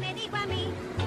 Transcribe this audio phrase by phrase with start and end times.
[0.00, 1.03] me dijo a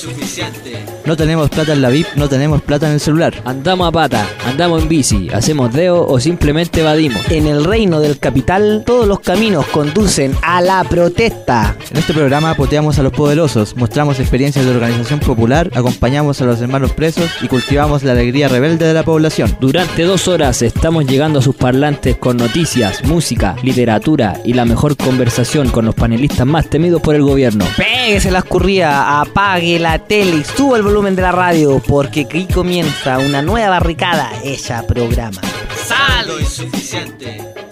[0.00, 0.84] Saldo insuficiente.
[1.04, 3.34] No tenemos plata en la VIP, no tenemos plata en el celular.
[3.44, 7.20] Andamos a pata, andamos en bici, hacemos deo o simplemente evadimos.
[7.30, 11.76] En el reino del capital, todos los caminos conducen a la protesta.
[11.90, 16.60] En este programa poteamos a los poderosos, mostramos experiencias de organización popular, acompañamos a los
[16.60, 19.56] hermanos presos y cultivamos la alegría rebelde de la población.
[19.60, 24.96] Durante dos horas estamos llegando a sus parlantes con noticias, música, literatura y la mejor
[24.96, 27.64] conversación con los panelistas más temidos por el gobierno.
[27.76, 32.46] Péguese la escurrida, apague la tele y suba el volumen de la radio, porque aquí
[32.46, 35.40] comienza una nueva barricada hecha programa.
[35.86, 37.69] Saldo insuficiente.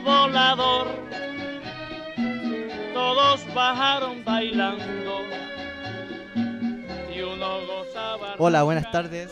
[0.00, 0.88] Volador
[2.94, 5.20] todos bajaron bailando
[7.14, 8.34] y uno gozaba.
[8.38, 9.30] Hola, buenas tardes.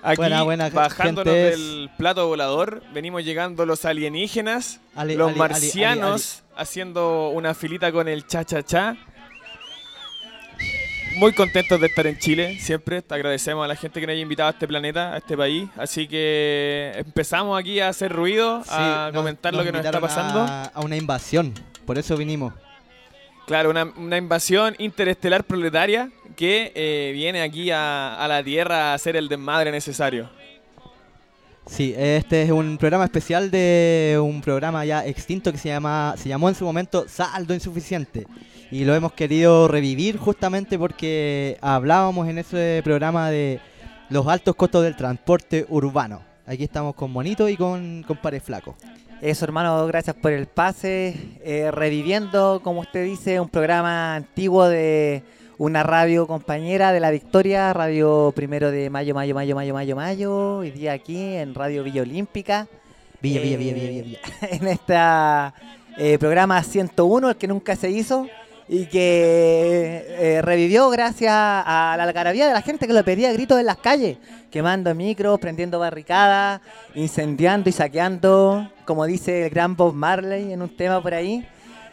[0.00, 1.50] Aquí, Buena, buena, bajándonos gente.
[1.50, 7.90] del plato volador, venimos llegando los alienígenas, Ali- los ali- ali- marcianos haciendo una filita
[7.90, 8.96] con el cha-cha-cha.
[11.18, 13.02] Muy contentos de estar en Chile, siempre.
[13.02, 15.68] Te agradecemos a la gente que nos haya invitado a este planeta, a este país.
[15.76, 20.00] Así que empezamos aquí a hacer ruido, Sí, a nos- comentar lo que nos está
[20.00, 20.40] pasando.
[20.40, 21.54] A, a una invasión,
[21.86, 22.54] por eso vinimos.
[23.46, 28.94] Claro, una, una invasión interestelar proletaria que eh, viene aquí a, a la Tierra a
[28.94, 30.30] hacer el desmadre necesario.
[31.66, 36.28] Sí, este es un programa especial de un programa ya extinto que se llama se
[36.28, 38.26] llamó en su momento Saldo Insuficiente
[38.70, 43.60] y lo hemos querido revivir justamente porque hablábamos en ese programa de
[44.10, 46.22] los altos costos del transporte urbano.
[46.46, 48.74] Aquí estamos con Monito y con Pare Flaco.
[49.20, 51.16] Eso, hermano, gracias por el pase.
[51.42, 55.24] Eh, reviviendo, como usted dice, un programa antiguo de
[55.58, 60.58] una radio compañera de la Victoria, Radio Primero de Mayo, Mayo, Mayo, Mayo, Mayo, Mayo.
[60.58, 62.68] Hoy día aquí en Radio Villa Olímpica.
[63.20, 64.18] Villa, Villa, Eh, Villa, Villa, Villa.
[64.42, 68.28] en este programa 101, el que nunca se hizo
[68.68, 73.32] y que eh, revivió gracias a la algarabía de la gente que lo pedía a
[73.32, 74.18] gritos en las calles,
[74.50, 76.60] quemando micros, prendiendo barricadas,
[76.94, 81.46] incendiando y saqueando, como dice el gran Bob Marley en un tema por ahí.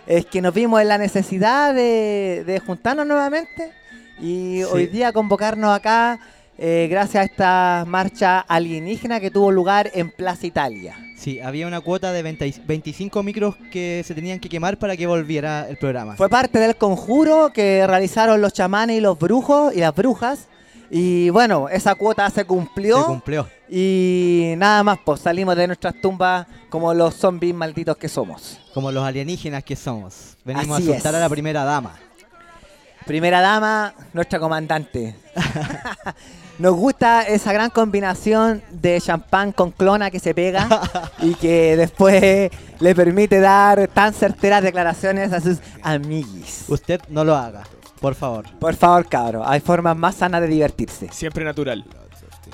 [0.06, 3.72] Es que nos vimos en la necesidad de, de juntarnos nuevamente
[4.20, 4.64] y Sí.
[4.64, 6.20] hoy día convocarnos acá
[6.58, 10.96] eh, gracias a esta marcha alienígena que tuvo lugar en Plaza Italia.
[11.16, 15.08] Sí, había una cuota de 20 25 micros que se tenían que quemar para que
[15.08, 16.16] volviera el programa.
[16.16, 20.48] Fue parte del conjuro que realizaron los chamanes y los brujos y las brujas.
[20.92, 23.00] Y bueno, esa cuota se cumplió.
[23.00, 23.48] Se cumplió.
[23.70, 28.60] y nada más, pues salimos de nuestras tumbas como los zombies malditos que somos.
[28.74, 30.38] Como los alienígenas que somos.
[30.44, 31.18] Venimos Así a asustar es.
[31.18, 31.96] a la primera dama.
[33.08, 35.16] Primera dama, nuestra comandante.
[36.58, 40.68] Nos gusta esa gran combinación de champán con clona que se pega
[41.20, 42.50] y que después
[42.80, 46.64] le permite dar tan certeras declaraciones a sus amiguis.
[46.70, 47.64] Usted no lo haga,
[48.00, 48.46] por favor.
[48.58, 51.10] Por favor, cabros, hay formas más sanas de divertirse.
[51.12, 51.84] Siempre natural.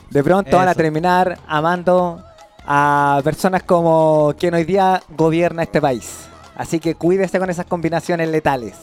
[0.10, 2.24] De pronto van a terminar amando
[2.66, 6.26] a personas como quien hoy día gobierna este país.
[6.56, 8.74] Así que cuídese con esas combinaciones letales.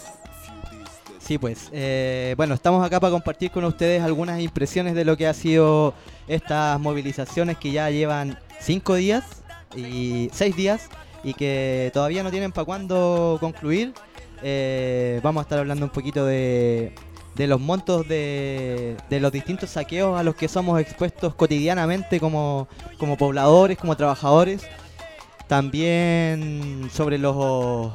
[1.28, 1.68] Sí, pues.
[1.74, 5.92] eh, bueno, estamos acá para compartir con ustedes algunas impresiones de lo que ha sido
[6.26, 9.42] estas movilizaciones que ya llevan cinco días
[9.76, 10.88] y seis días
[11.22, 13.92] y que todavía no tienen para cuándo concluir.
[14.42, 16.94] Eh, vamos a estar hablando un poquito de,
[17.34, 22.68] de los montos de, de los distintos saqueos a los que somos expuestos cotidianamente como,
[22.96, 24.62] como pobladores, como trabajadores.
[25.46, 27.92] También sobre los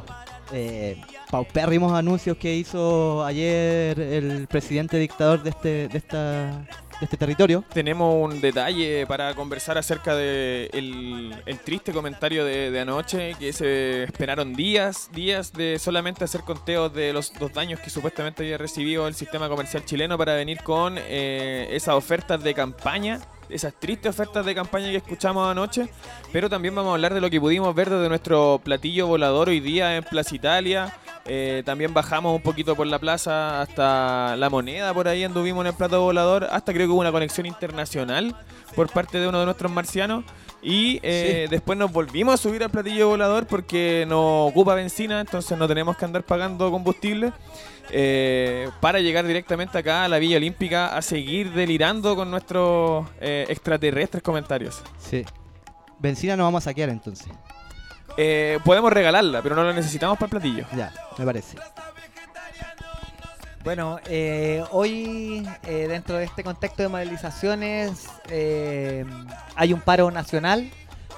[0.51, 1.01] eh,
[1.33, 6.63] paupérrimos anuncios que hizo ayer el presidente dictador de este, de esta,
[7.01, 7.63] este territorio.
[7.73, 14.03] Tenemos un detalle para conversar acerca de el, triste comentario de, de anoche, que se
[14.03, 19.07] esperaron días, días de solamente hacer conteos de los, los daños que supuestamente había recibido
[19.07, 24.45] el sistema comercial chileno para venir con eh, esas ofertas de campaña esas tristes ofertas
[24.45, 25.87] de campaña que escuchamos anoche,
[26.31, 29.59] pero también vamos a hablar de lo que pudimos ver desde nuestro platillo volador hoy
[29.59, 30.93] día en Plaza Italia.
[31.25, 35.67] Eh, también bajamos un poquito por la plaza hasta La Moneda, por ahí anduvimos en
[35.67, 38.35] el plato volador, hasta creo que hubo una conexión internacional
[38.75, 40.25] por parte de uno de nuestros marcianos.
[40.61, 45.57] Y eh, después nos volvimos a subir al platillo volador porque no ocupa benzina, entonces
[45.57, 47.31] no tenemos que andar pagando combustible.
[47.89, 54.23] eh, para llegar directamente acá a la Villa Olímpica a seguir delirando con nuestros extraterrestres
[54.23, 54.81] comentarios.
[54.97, 55.25] Sí.
[55.99, 57.27] Benzina no vamos a saquear entonces.
[58.17, 60.65] Eh, podemos regalarla, pero no la necesitamos para el platillo.
[60.75, 61.57] Ya, me parece.
[63.63, 69.05] Bueno, eh, hoy eh, dentro de este contexto de movilizaciones eh,
[69.55, 70.69] hay un paro nacional,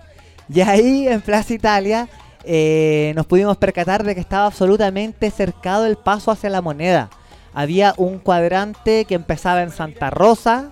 [0.50, 2.09] Y ahí en Plaza Italia
[2.44, 7.09] eh, nos pudimos percatar de que estaba absolutamente cercado el paso hacia la moneda.
[7.53, 10.71] Había un cuadrante que empezaba en Santa Rosa,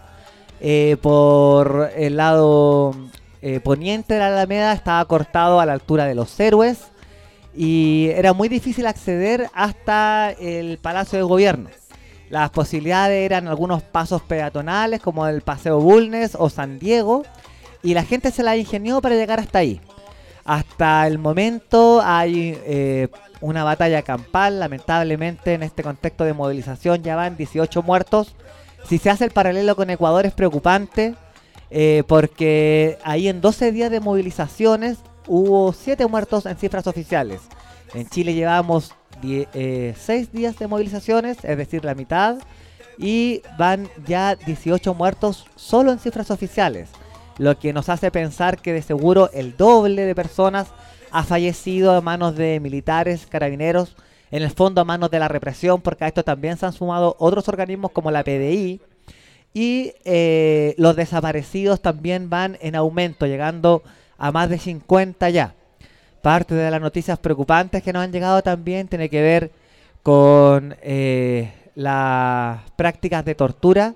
[0.59, 2.93] eh, por el lado
[3.63, 6.93] poniente de la Alameda estaba cortado a la altura de los héroes
[7.55, 11.69] y era muy difícil acceder hasta el Palacio de Gobierno.
[12.29, 17.23] Las posibilidades eran algunos pasos peatonales como el Paseo Bulnes o San Diego
[17.83, 19.79] y la gente se la ingenió para llegar hasta ahí.
[20.45, 23.07] Hasta el momento hay eh,
[23.39, 28.35] una batalla campal, lamentablemente en este contexto de movilización ya van 18 muertos.
[28.89, 31.15] Si se hace el paralelo con Ecuador es preocupante
[31.69, 34.97] eh, porque ahí en 12 días de movilizaciones
[35.27, 37.41] hubo 7 muertos en cifras oficiales.
[37.93, 42.37] En Chile llevamos 6 días de movilizaciones, es decir, la mitad,
[42.97, 46.89] y van ya 18 muertos solo en cifras oficiales,
[47.37, 50.67] lo que nos hace pensar que de seguro el doble de personas
[51.11, 53.95] ha fallecido a manos de militares, carabineros,
[54.31, 57.15] en el fondo a manos de la represión, porque a esto también se han sumado
[57.19, 58.81] otros organismos como la PDI,
[59.53, 63.83] y eh, los desaparecidos también van en aumento, llegando
[64.18, 65.54] a más de 50 ya.
[66.21, 69.51] Parte de las noticias preocupantes que nos han llegado también tiene que ver
[70.01, 73.94] con eh, las prácticas de tortura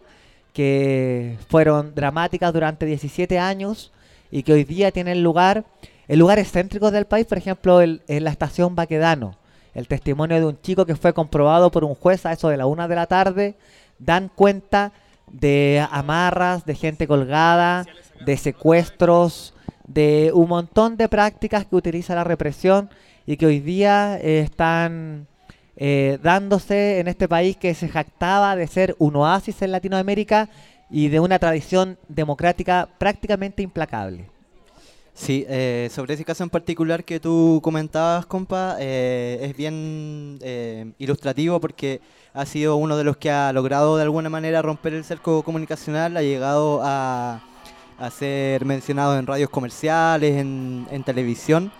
[0.53, 3.91] que fueron dramáticas durante 17 años
[4.31, 5.63] y que hoy día tienen lugar
[6.07, 9.35] en lugares céntricos del país, por ejemplo, el- en la estación Baquedano.
[9.73, 12.65] El testimonio de un chico que fue comprobado por un juez a eso de la
[12.65, 13.55] una de la tarde,
[13.99, 14.91] dan cuenta
[15.31, 17.85] de amarras, de gente colgada,
[18.25, 19.53] de secuestros,
[19.87, 22.89] de un montón de prácticas que utiliza la represión
[23.25, 25.27] y que hoy día eh, están
[25.75, 30.49] eh, dándose en este país que se jactaba de ser un oasis en Latinoamérica
[30.89, 34.29] y de una tradición democrática prácticamente implacable.
[35.17, 40.91] Sí, eh, sobre ese caso en particular que tú comentabas, compa, eh, es bien eh,
[40.99, 42.01] ilustrativo porque
[42.35, 46.15] ha sido uno de los que ha logrado de alguna manera romper el cerco comunicacional,
[46.17, 47.41] ha llegado a,
[47.97, 51.71] a ser mencionado en radios comerciales, en, en televisión,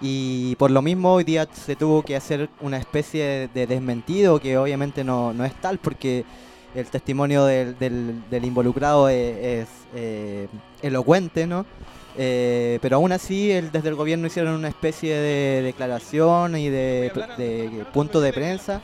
[0.00, 4.38] y por lo mismo hoy día se tuvo que hacer una especie de, de desmentido
[4.40, 6.24] que obviamente no, no es tal porque
[6.74, 10.48] el testimonio del, del- del involucrado es, es, eh,
[10.82, 11.64] elocuente, ¿no?
[12.18, 17.10] Eh, pero aún así, el- desde el gobierno hicieron una especie de declaración y de,
[17.38, 18.82] de punto de prensa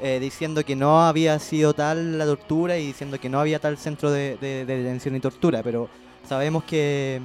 [0.00, 3.76] eh, diciendo que no había sido tal la tortura y diciendo que no había tal
[3.78, 5.62] centro de, de- de detención y tortura.
[5.64, 5.88] Pero
[6.28, 7.20] sabemos que,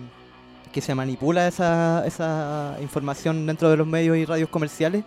[0.72, 5.04] que se manipula esa, esa información dentro de los medios y radios comerciales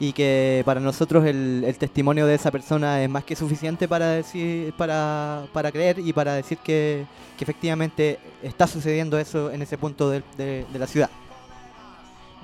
[0.00, 4.72] y que para nosotros el, testimonio de esa persona es más que suficiente para decir
[4.76, 10.10] para, para creer y para decir que, que efectivamente está sucediendo eso en ese punto
[10.10, 11.10] de, de la ciudad.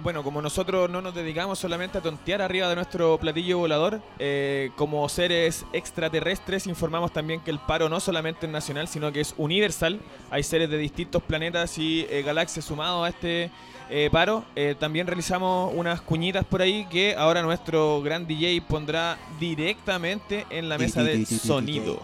[0.03, 4.71] Bueno, como nosotros no nos dedicamos solamente a tontear arriba de nuestro platillo volador, eh,
[4.77, 9.35] como seres extraterrestres informamos también que el paro no solamente es nacional, sino que es
[9.37, 10.01] universal.
[10.31, 13.51] Hay seres de distintos planetas y eh, galaxias sumados a este
[13.91, 14.45] eh, paro.
[14.57, 20.69] Eh, también realizamos unas cuñitas por ahí que ahora nuestro gran DJ pondrá directamente en
[20.69, 22.01] la mesa de sonido.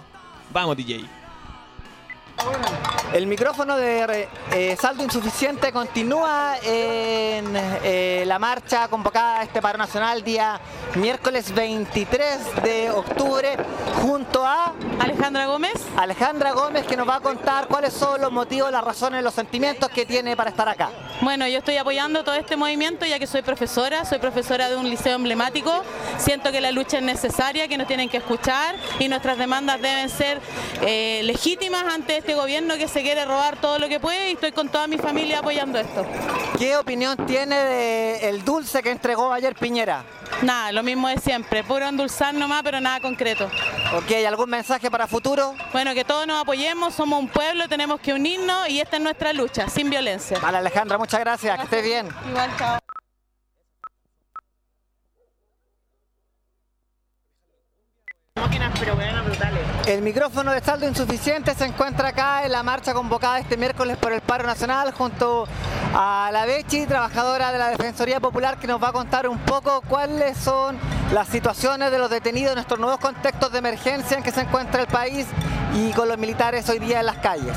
[0.53, 1.26] Vamos, DJ.
[3.13, 9.79] El micrófono de eh, saldo insuficiente continúa en eh, la marcha convocada a este paro
[9.79, 10.61] nacional día
[10.97, 13.57] miércoles 23 de octubre
[14.03, 15.75] junto a Alejandra Gómez.
[15.97, 19.89] Alejandra Gómez que nos va a contar cuáles son los motivos, las razones, los sentimientos
[19.89, 20.91] que tiene para estar acá.
[21.23, 24.91] Bueno, yo estoy apoyando todo este movimiento ya que soy profesora, soy profesora de un
[24.91, 25.73] liceo emblemático.
[26.19, 30.11] Siento que la lucha es necesaria, que nos tienen que escuchar y nuestras demandas deben
[30.11, 30.41] ser
[30.83, 34.51] eh, legítimas ante este gobierno que se quiere robar todo lo que puede y estoy
[34.51, 36.05] con toda mi familia apoyando esto.
[36.59, 40.03] ¿Qué opinión tiene del dulce que entregó ayer Piñera?
[40.43, 43.49] Nada, lo mismo de siempre, puro endulzar nomás, pero nada concreto.
[43.95, 45.55] Ok, ¿algún mensaje para futuro?
[45.73, 49.33] Bueno, que todos nos apoyemos, somos un pueblo, tenemos que unirnos y esta es nuestra
[49.33, 50.41] lucha, sin violencia.
[50.41, 52.09] Vale, Alejandra, muchas gracias, que estés bien.
[52.29, 52.81] Igual, chao.
[59.87, 64.13] El micrófono de saldo insuficiente se encuentra acá en la marcha convocada este miércoles por
[64.13, 65.47] el paro nacional junto
[65.95, 69.83] a la Bechi, trabajadora de la Defensoría Popular, que nos va a contar un poco
[69.83, 70.77] cuáles son
[71.13, 74.81] las situaciones de los detenidos en estos nuevos contextos de emergencia en que se encuentra
[74.81, 75.25] el país
[75.77, 77.57] y con los militares hoy día en las calles.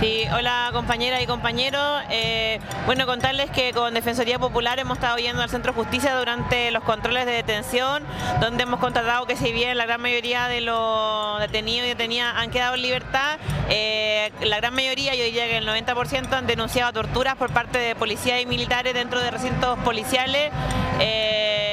[0.00, 2.02] Sí, hola compañeras y compañeros.
[2.10, 6.70] Eh, bueno, contarles que con Defensoría Popular hemos estado yendo al Centro de Justicia durante
[6.72, 8.02] los controles de detención,
[8.40, 12.50] donde hemos constatado que si bien la gran mayoría de los detenidos y detenidas han
[12.50, 13.38] quedado en libertad,
[13.70, 17.94] eh, la gran mayoría, yo diría que el 90% han denunciado torturas por parte de
[17.94, 20.50] policías y militares dentro de recintos policiales.
[20.98, 21.63] Eh,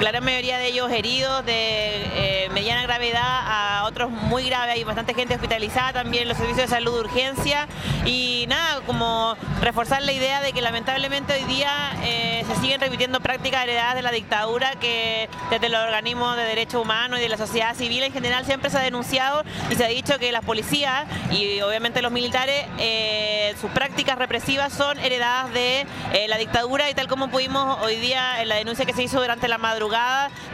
[0.00, 5.14] gran mayoría de ellos heridos de eh, mediana gravedad a otros muy graves, hay bastante
[5.14, 7.66] gente hospitalizada también los servicios de salud de urgencia.
[8.04, 13.20] Y nada, como reforzar la idea de que lamentablemente hoy día eh, se siguen repitiendo
[13.20, 17.38] prácticas heredadas de la dictadura que desde los organismos de derechos humanos y de la
[17.38, 21.06] sociedad civil en general siempre se ha denunciado y se ha dicho que las policías
[21.30, 25.86] y obviamente los militares, eh, sus prácticas represivas son heredadas de
[26.28, 29.48] la dictadura y tal como pudimos hoy día en la denuncia que se hizo durante
[29.48, 29.85] la madrugada,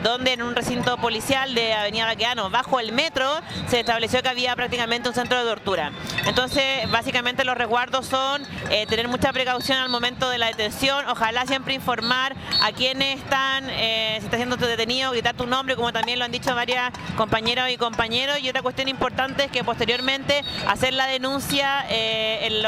[0.02, 4.54] donde en un recinto policial de Avenida Baqueano, bajo el metro, se estableció que había
[4.56, 5.92] prácticamente un centro de tortura.
[6.26, 11.46] Entonces, básicamente los resguardos son eh, tener mucha precaución al momento de la detención, ojalá
[11.46, 16.18] siempre informar a quienes están, eh, si está siendo detenido, gritar tu nombre, como también
[16.18, 18.38] lo han dicho varias compañeras y compañeros.
[18.40, 22.62] Y otra cuestión importante es que posteriormente hacer la denuncia eh,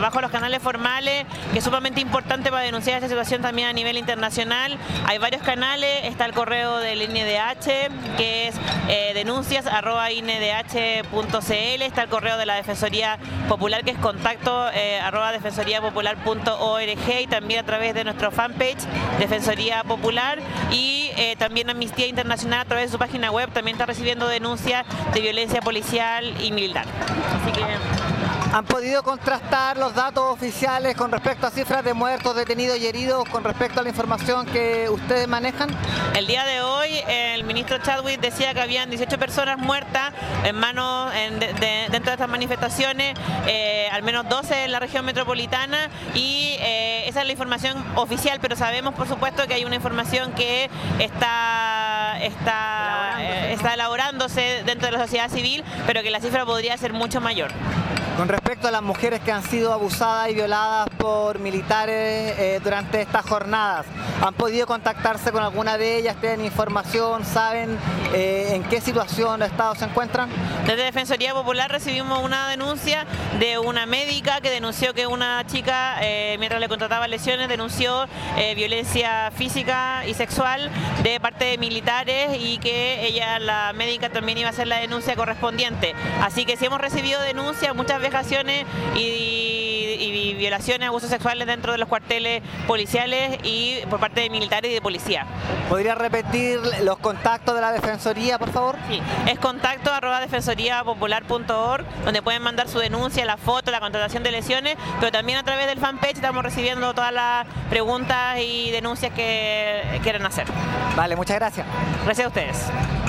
[0.00, 3.96] bajo los canales formales, que es sumamente importante para denunciar esta situación también a nivel
[3.96, 4.76] internacional.
[5.06, 8.56] Hay varios canales, está el correo del INDH, que es
[8.88, 14.98] eh, denuncias arroba indh.cl, está el correo de la Defensoría Popular, que es contacto eh,
[15.00, 18.78] arroba defensoriapopular.org y también a través de nuestro fanpage
[19.18, 20.38] Defensoría Popular
[20.70, 24.86] y eh, también Amnistía Internacional a través de su página web también está recibiendo denuncias
[25.12, 26.86] de violencia policial y militar.
[27.42, 27.62] Así que
[28.52, 33.28] ¿Han podido contrastar los datos oficiales con respecto a cifras de muertos, detenidos y heridos
[33.28, 35.68] con respecto a la información que ustedes manejan?
[36.14, 40.12] El día de hoy el ministro Chadwick decía que habían 18 personas muertas
[40.44, 43.14] en manos en- de- de- dentro de estas manifestaciones,
[43.46, 48.38] eh, al menos 12 en la región metropolitana y eh, esa es la información oficial,
[48.40, 54.86] pero sabemos por supuesto que hay una información que está, está, eh, está elaborándose dentro
[54.86, 57.50] de la sociedad civil, pero que la cifra podría ser mucho mayor.
[58.16, 63.00] Con respecto a las mujeres que han sido abusadas y violadas por militares eh, durante
[63.00, 63.86] estas jornadas,
[64.26, 66.16] ¿han podido contactarse con alguna de ellas?
[66.20, 67.24] ¿Tienen información?
[67.24, 67.78] ¿Saben
[68.14, 70.28] eh, en qué situación o estado se encuentran?
[70.66, 73.06] Desde Defensoría Popular recibimos una denuncia
[73.38, 78.54] de una médica que denunció que una chica, eh, mientras le contrataba lesiones, denunció eh,
[78.54, 80.70] violencia física y sexual
[81.02, 85.16] de parte de militares y que ella, la médica, también iba a hacer la denuncia
[85.16, 85.94] correspondiente.
[86.22, 88.66] Así que si hemos recibido denuncias, muchas vejaciones
[88.96, 89.57] y
[90.38, 94.80] violaciones, abusos sexuales dentro de los cuarteles policiales y por parte de militares y de
[94.80, 95.26] policía.
[95.68, 98.76] ¿Podría repetir los contactos de la Defensoría, por favor?
[98.88, 104.32] Sí, es contacto arroba defensoriapopular.org, donde pueden mandar su denuncia, la foto, la contratación de
[104.32, 110.00] lesiones, pero también a través del fanpage estamos recibiendo todas las preguntas y denuncias que
[110.02, 110.46] quieren hacer.
[110.96, 111.66] Vale, muchas gracias.
[112.04, 113.07] Gracias a ustedes.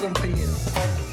[0.00, 1.09] Compañero.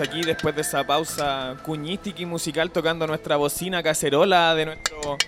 [0.00, 5.18] Aquí después de esa pausa cuñística y musical tocando nuestra bocina cacerola de nuestro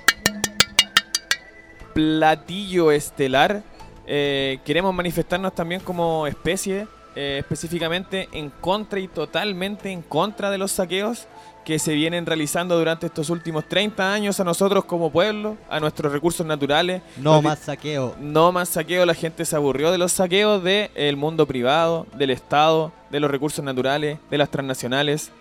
[1.94, 3.62] platillo estelar.
[4.06, 10.58] Eh, queremos manifestarnos también como especie, eh, específicamente en contra y totalmente en contra de
[10.58, 11.26] los saqueos
[11.64, 16.12] que se vienen realizando durante estos últimos 30 años a nosotros como pueblo, a nuestros
[16.12, 17.02] recursos naturales.
[17.16, 18.14] No más saqueo.
[18.20, 22.92] no más saqueo, la gente se aburrió de los saqueos del mundo privado, del Estado,
[23.10, 25.32] de los recursos naturales, de las transnacionales.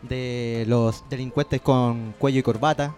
[0.00, 2.94] De los delincuentes con cuello y corbata.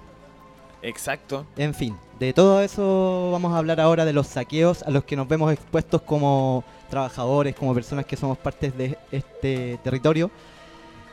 [0.80, 1.44] Exacto.
[1.57, 5.16] En fin, de todo eso vamos a hablar ahora de los saqueos a los que
[5.16, 10.31] nos vemos expuestos como trabajadores, como personas que somos partes de este territorio.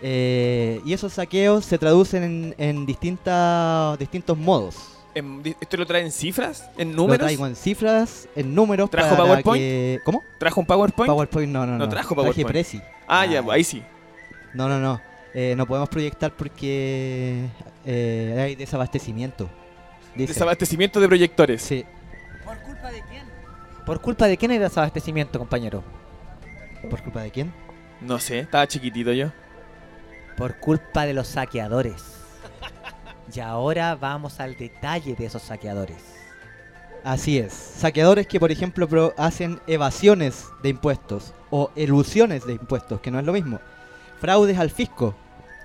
[0.03, 4.75] Eh, y esos saqueos se traducen en, en distintas, distintos modos.
[5.13, 6.69] En- di- ¿Esto lo trae en cifras?
[6.77, 7.19] ¿En Lo números?
[7.25, 8.89] traigo en cifras, en números.
[8.89, 9.61] ¿Trajo para PowerPoint?
[9.61, 10.23] que- ¿Cómo?
[10.39, 11.11] ¿Trajo un PowerPoint?
[11.11, 11.77] PowerPoint no, no, no.
[11.79, 12.47] No trajo Traje PowerPoint.
[12.47, 12.81] Prezi.
[13.07, 13.51] ah, ya, Ah.
[13.53, 13.83] ahí sí.
[14.53, 14.99] No, no, no.
[15.33, 17.45] Eh, no podemos proyectar porque
[17.85, 19.49] eh, hay desabastecimiento.
[20.15, 20.33] Dice.
[20.33, 21.61] Desabastecimiento de proyectores.
[21.61, 21.85] Sí.
[22.43, 23.23] ¿Por culpa de quién?
[23.85, 25.83] ¿Por culpa de quién hay desabastecimiento, compañero?
[26.89, 27.53] ¿Por culpa de quién?
[27.99, 29.27] No sé, estaba chiquitito yo.
[30.37, 32.17] Por culpa de los saqueadores.
[33.33, 35.97] Y ahora vamos al detalle de esos saqueadores.
[37.03, 37.53] Así es.
[37.53, 43.19] Saqueadores que, por ejemplo, pro- hacen evasiones de impuestos o elusiones de impuestos, que no
[43.19, 43.59] es lo mismo.
[44.19, 45.15] Fraudes al fisco,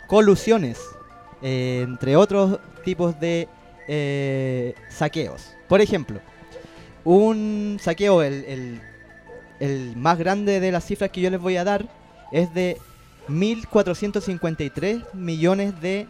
[0.07, 0.81] colusiones,
[1.43, 3.49] eh, entre otros tipos de
[3.89, 5.53] eh, saqueos.
[5.69, 6.21] Por ejemplo,
[7.07, 8.81] un saqueo, el, el-
[9.61, 11.87] el más grande de las cifras que yo les voy a dar,
[12.33, 12.77] es de
[13.29, 16.07] 1.453 millones de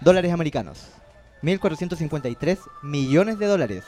[0.00, 0.88] dólares americanos.
[1.42, 3.84] 1.453 millones de dólares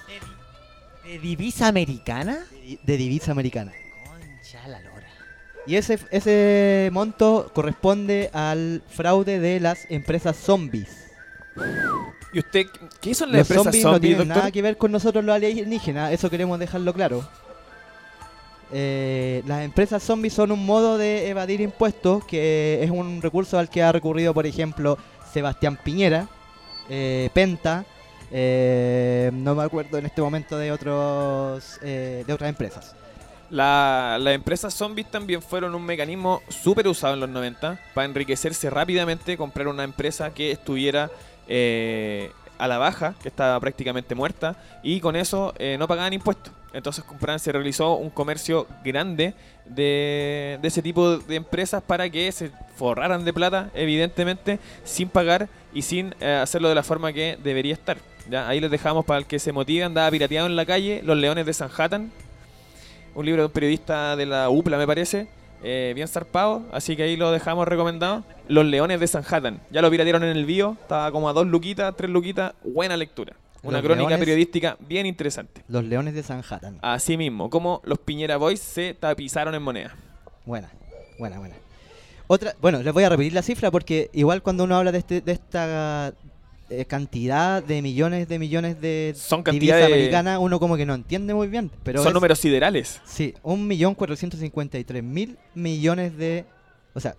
[1.04, 2.38] ¿De divisa americana?
[2.52, 3.72] de, de divisa americana.
[4.06, 5.06] Concha la lora.
[5.66, 11.08] Y ese, ese monto corresponde al fraude de las empresas zombies.
[12.32, 12.66] ¿Y usted
[13.00, 14.36] qué son las Los empresas zombies no tienen doctor?
[14.36, 17.24] nada que ver con nosotros los alienígenas, eso queremos dejarlo claro.
[18.74, 23.68] Eh, las empresas zombies son un modo de evadir impuestos que es un recurso al
[23.68, 24.96] que ha recurrido, por ejemplo,
[25.30, 26.26] Sebastián Piñera,
[26.88, 27.84] eh, Penta,
[28.30, 32.94] eh, no me acuerdo en este momento de otros eh, de otras empresas.
[33.50, 38.70] La- las empresas zombies también fueron un mecanismo súper usado en los 90 para enriquecerse
[38.70, 41.10] rápidamente, comprar una empresa que estuviera
[41.48, 46.52] eh, a la baja, que estaba prácticamente muerta, y con eso eh, no pagaban impuestos.
[46.72, 49.34] Entonces Compran se realizó un comercio grande
[49.66, 55.48] de, de ese tipo de empresas para que se forraran de plata, evidentemente, sin pagar
[55.74, 57.98] y sin eh, hacerlo de la forma que debería estar.
[58.30, 58.48] ¿ya?
[58.48, 61.44] Ahí les dejamos para el que se motive, andaba pirateado en la calle, Los Leones
[61.44, 62.10] de Sanhattan,
[63.14, 65.28] un libro de un periodista de la UPLA, me parece,
[65.62, 68.24] eh, bien zarpado, así que ahí lo dejamos recomendado.
[68.52, 71.94] Los Leones de Sanhattan, ya lo piratearon en el bio, estaba como a dos luquitas,
[71.96, 73.34] tres luquitas, buena lectura.
[73.62, 75.62] Una Los crónica Leones- periodística bien interesante.
[75.68, 76.78] Los Leones de Sanhattan.
[76.82, 79.94] Así mismo, como los Piñera Boys se tapizaron en moneda.
[80.44, 80.70] Buena,
[81.18, 81.54] buena, buena.
[82.26, 85.20] Otra, bueno, les voy a repetir la cifra porque igual cuando uno habla de, este,
[85.20, 86.12] de esta
[86.70, 91.32] eh, cantidad de millones de millones de Son cantidades- americanas, uno como que no entiende
[91.32, 91.70] muy bien.
[91.84, 93.00] Pero Son es- números siderales.
[93.04, 96.44] Sí, 1.453.000 millones de...
[96.94, 97.14] O sea,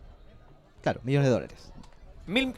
[0.84, 1.72] claro, millones de dólares.
[2.28, 2.54] Mil,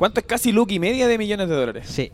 [0.00, 1.86] ¿Cuánto es casi look y media de millones de dólares?
[1.86, 2.10] Sí.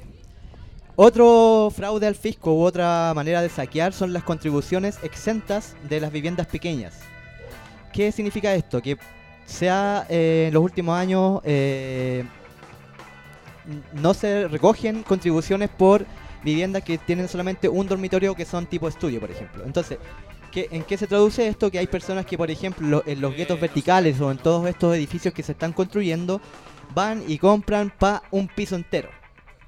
[0.96, 6.10] Otro fraude al fisco u otra manera de saquear son las contribuciones exentas de las
[6.10, 6.98] viviendas pequeñas.
[7.92, 8.82] ¿Qué significa esto?
[8.82, 8.98] Que
[9.44, 12.24] se ha, eh, en los últimos años eh,
[13.92, 16.04] no se recogen contribuciones por
[16.42, 19.62] viviendas que tienen solamente un dormitorio que son tipo estudio, por ejemplo.
[19.64, 19.98] Entonces,
[20.56, 21.70] ¿qué- ¿en qué se traduce esto?
[21.70, 24.94] Que hay personas que, por ejemplo, lo- en los guetos verticales o en todos estos
[24.96, 26.40] edificios que se están construyendo,
[26.94, 29.10] van y compran pa un piso entero.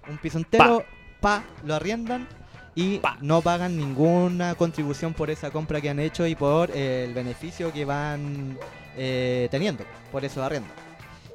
[0.08, 0.82] Un piso entero,
[1.20, 2.26] pa, lo arriendan
[2.74, 7.12] y no pagan ninguna contribución por esa compra que han hecho y por eh, el
[7.12, 8.56] beneficio que van
[8.96, 10.72] eh, teniendo por esos arriendos.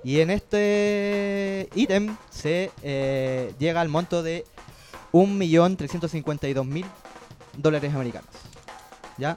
[0.04, 4.46] Y en este ítem se eh, llega al monto de
[5.12, 6.86] 1.352.000
[7.58, 8.30] dólares americanos.
[9.17, 9.36] ¿Ya?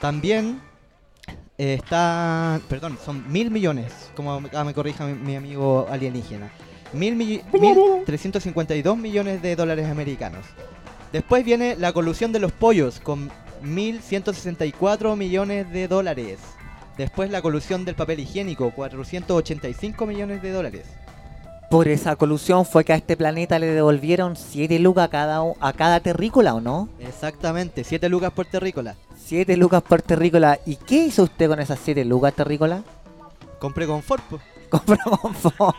[0.00, 0.60] También
[1.58, 6.50] eh, está, perdón, son mil millones, como ah, me corrija mi, mi amigo alienígena.
[6.92, 10.44] Mil milli- 1.352 millones de dólares americanos.
[11.12, 13.30] Después viene la colusión de los pollos con
[13.64, 16.38] 1.164 millones de dólares.
[16.96, 20.86] Después la colusión del papel higiénico, 485 millones de dólares.
[21.70, 25.72] Por esa colusión fue que a este planeta le devolvieron 7 lucas a cada, a
[25.72, 26.88] cada terrícola, ¿o no?
[26.98, 28.96] Exactamente, 7 lucas por terrícola.
[29.16, 30.58] 7 lucas por terrícola.
[30.66, 32.82] ¿Y qué hizo usted con esas 7 lucas terrícola?
[33.60, 34.40] Compré confort, po.
[34.68, 35.76] Compró confort.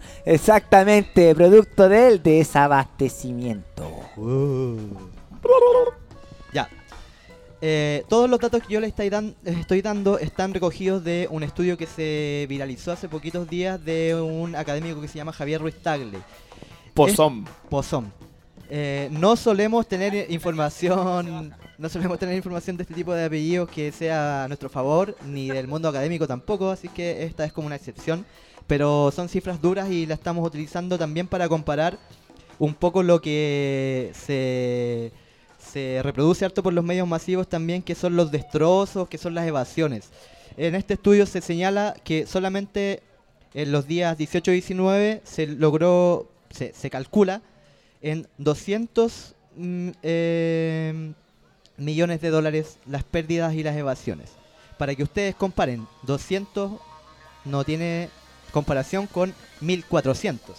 [0.24, 3.84] Exactamente, producto del desabastecimiento.
[4.16, 6.07] Ya.
[7.60, 11.26] Eh, todos los datos que yo les estoy, dan- les estoy dando están recogidos de
[11.30, 15.60] un estudio que se viralizó hace poquitos días de un académico que se llama Javier
[15.60, 16.18] Ruiz Tagle.
[16.94, 17.44] Pozón.
[17.46, 18.12] Es- Pozón.
[18.70, 23.90] Eh, no solemos tener información, no solemos tener información de este tipo de apellidos que
[23.92, 27.76] sea a nuestro favor, ni del mundo académico tampoco, así que esta es como una
[27.76, 28.24] excepción.
[28.66, 31.98] Pero son cifras duras y la estamos utilizando también para comparar
[32.58, 35.10] un poco lo que se,
[35.70, 39.46] se reproduce harto por los medios masivos también, que son los destrozos, que son las
[39.46, 40.10] evasiones.
[40.56, 43.02] En este estudio se señala que solamente
[43.54, 47.42] en los días 18 y 19 se logró, se, se calcula
[48.02, 51.12] en 200 mm, eh,
[51.76, 54.30] millones de dólares las pérdidas y las evasiones.
[54.78, 56.72] Para que ustedes comparen, 200
[57.44, 58.10] no tiene
[58.52, 60.56] comparación con 1400,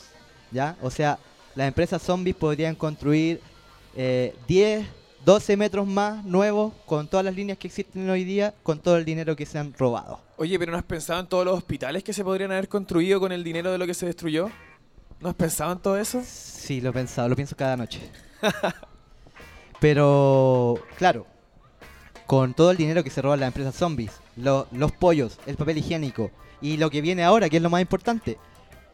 [0.52, 0.76] ¿ya?
[0.82, 1.20] O sea,
[1.56, 3.42] las empresas zombies podrían construir
[3.96, 4.86] eh, 10,
[5.30, 9.06] 12 metros más nuevos con todas las líneas que existen hoy día, con todo el
[9.06, 10.20] dinero que se han robado.
[10.38, 13.32] Oye, pero ¿no has pensado en todos los hospitales que se podrían haber construido con
[13.32, 14.50] el dinero de lo que se destruyó?
[15.20, 16.20] ¿No has pensado en todo eso?
[16.26, 18.00] Sí, lo he pensado, lo pienso cada noche.
[19.80, 21.28] Pero, claro,
[22.26, 25.78] con todo el dinero que se roban las empresas zombies, lo- los pollos, el papel
[25.78, 28.40] higiénico y lo que viene ahora, que es lo más importante,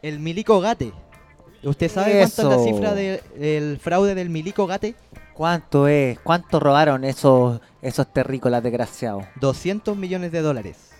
[0.02, 0.92] el milico gate.
[1.62, 4.94] ¿Usted sabe cuánto es la cifra de- del fraude del milico gate?
[5.36, 6.18] ¿Cuánto es?
[6.20, 9.26] ¿Cuánto robaron esos, esos terrícolas desgraciados?
[9.38, 10.92] 200 millones de dólares.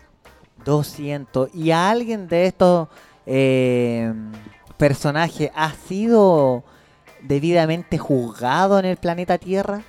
[0.62, 1.54] 200.
[1.54, 2.88] ¿Y a alguien de estos
[3.24, 4.12] eh,
[4.76, 6.64] personajes ha sido
[7.22, 9.80] debidamente juzgado en el planeta Tierra?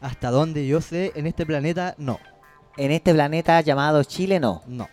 [0.00, 2.18] Hasta donde yo sé, en este planeta no.
[2.76, 4.62] En este planeta llamado Chile no.
[4.66, 4.88] No.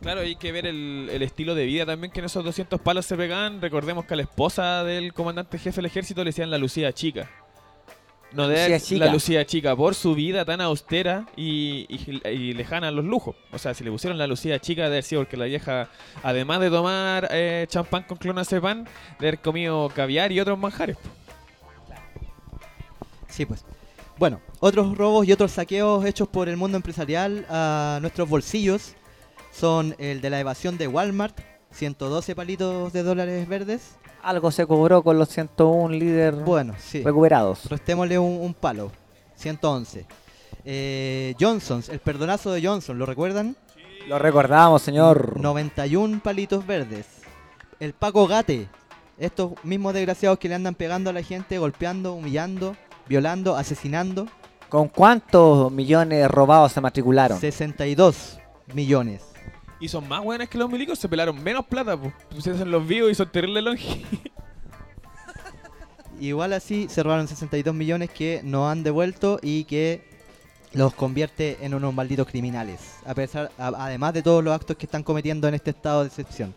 [0.00, 3.04] Claro, hay que ver el, el estilo de vida también que en esos 200 palos
[3.04, 3.60] se pegaban.
[3.60, 7.28] Recordemos que a la esposa del comandante jefe del ejército le decían la Lucía Chica.
[8.34, 9.04] No de Lucía Chica.
[9.06, 13.36] la Lucía Chica, por su vida tan austera y, y- y lejana a los lujos.
[13.52, 15.88] O sea, si le pusieron la Lucía Chica, haber sido porque la vieja,
[16.22, 18.90] además de tomar eh, champán con clonazepam, de
[19.28, 20.96] haber comido caviar y otros manjares.
[23.28, 23.64] Sí, pues.
[24.18, 28.94] Bueno, otros robos y otros saqueos hechos por el mundo empresarial a nuestros bolsillos
[29.50, 31.38] son el de la evasión de Walmart,
[31.72, 33.96] 112 palitos de dólares verdes.
[34.22, 37.02] Algo se cobró con los 101 líderes Bueno, sí.
[37.02, 37.64] recuperados.
[37.68, 38.92] Restémosle un, un palo.
[39.36, 40.06] 111.
[40.64, 43.56] Eh, Johnson's, el perdonazo de Johnson, ¿lo recuerdan?
[44.08, 45.40] Lo recordamos, señor.
[45.40, 47.06] 91 palitos verdes.
[47.80, 48.68] El Paco Gate.
[49.18, 52.76] Estos mismos desgraciados que le andan pegando a la gente, golpeando, humillando,
[53.08, 54.26] violando, asesinando.
[54.68, 57.38] ¿Con cuántos millones robados se matricularon?
[57.38, 58.38] 62
[58.72, 59.22] millones.
[59.82, 62.14] Y son más buenas que los milicos, se pelaron menos plata, pues.
[62.30, 64.00] Pusieron los vivos y son terrible longe.
[66.20, 70.04] Igual así se robaron 62 millones que no han devuelto y que
[70.72, 72.94] los convierte en unos malditos criminales.
[73.04, 76.54] A pesar, además de todos los actos que están cometiendo en este estado de excepción.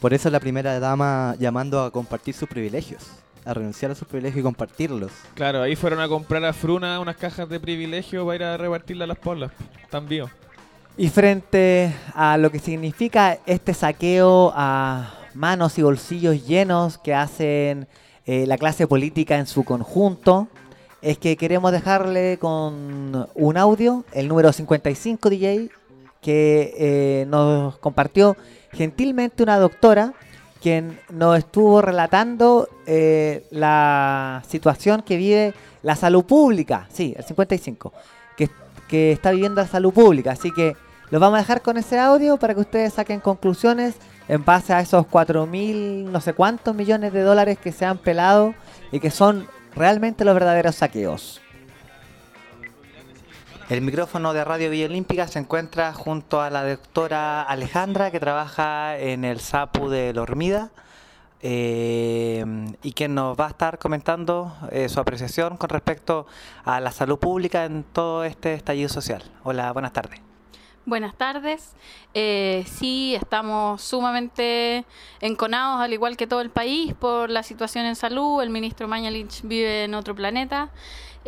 [0.00, 3.04] Por eso la primera dama llamando a compartir sus privilegios.
[3.44, 5.10] A renunciar a sus privilegios y compartirlos.
[5.34, 9.04] Claro, ahí fueron a comprar a Fruna unas cajas de privilegio para ir a repartirle
[9.04, 9.50] a las polas.
[9.82, 10.30] Están vivos.
[10.96, 17.88] Y frente a lo que significa este saqueo a manos y bolsillos llenos que hacen
[18.26, 20.48] eh, la clase política en su conjunto,
[21.02, 25.70] es que queremos dejarle con un audio, el número 55 DJ,
[26.20, 28.36] que eh, nos compartió
[28.72, 30.12] gentilmente una doctora
[30.60, 37.92] quien nos estuvo relatando eh, la situación que vive la salud pública, sí, el 55,
[38.36, 38.50] que,
[38.88, 40.32] que está viviendo la salud pública.
[40.32, 40.76] Así que
[41.10, 43.94] los vamos a dejar con ese audio para que ustedes saquen conclusiones
[44.26, 47.96] en base a esos 4 mil no sé cuántos millones de dólares que se han
[47.96, 48.54] pelado
[48.92, 49.46] y que son
[49.78, 51.40] realmente los verdaderos saqueos.
[53.68, 58.98] El micrófono de Radio Villa Olímpica se encuentra junto a la doctora Alejandra que trabaja
[58.98, 60.70] en el SAPU de La Hormida
[61.42, 62.44] eh,
[62.82, 66.26] y quien nos va a estar comentando eh, su apreciación con respecto
[66.64, 69.22] a la salud pública en todo este estallido social.
[69.44, 70.27] Hola, buenas tardes.
[70.88, 71.74] Buenas tardes.
[72.14, 74.86] Eh, sí, estamos sumamente
[75.20, 78.40] enconados, al igual que todo el país, por la situación en salud.
[78.40, 80.70] El ministro Mañalich vive en otro planeta.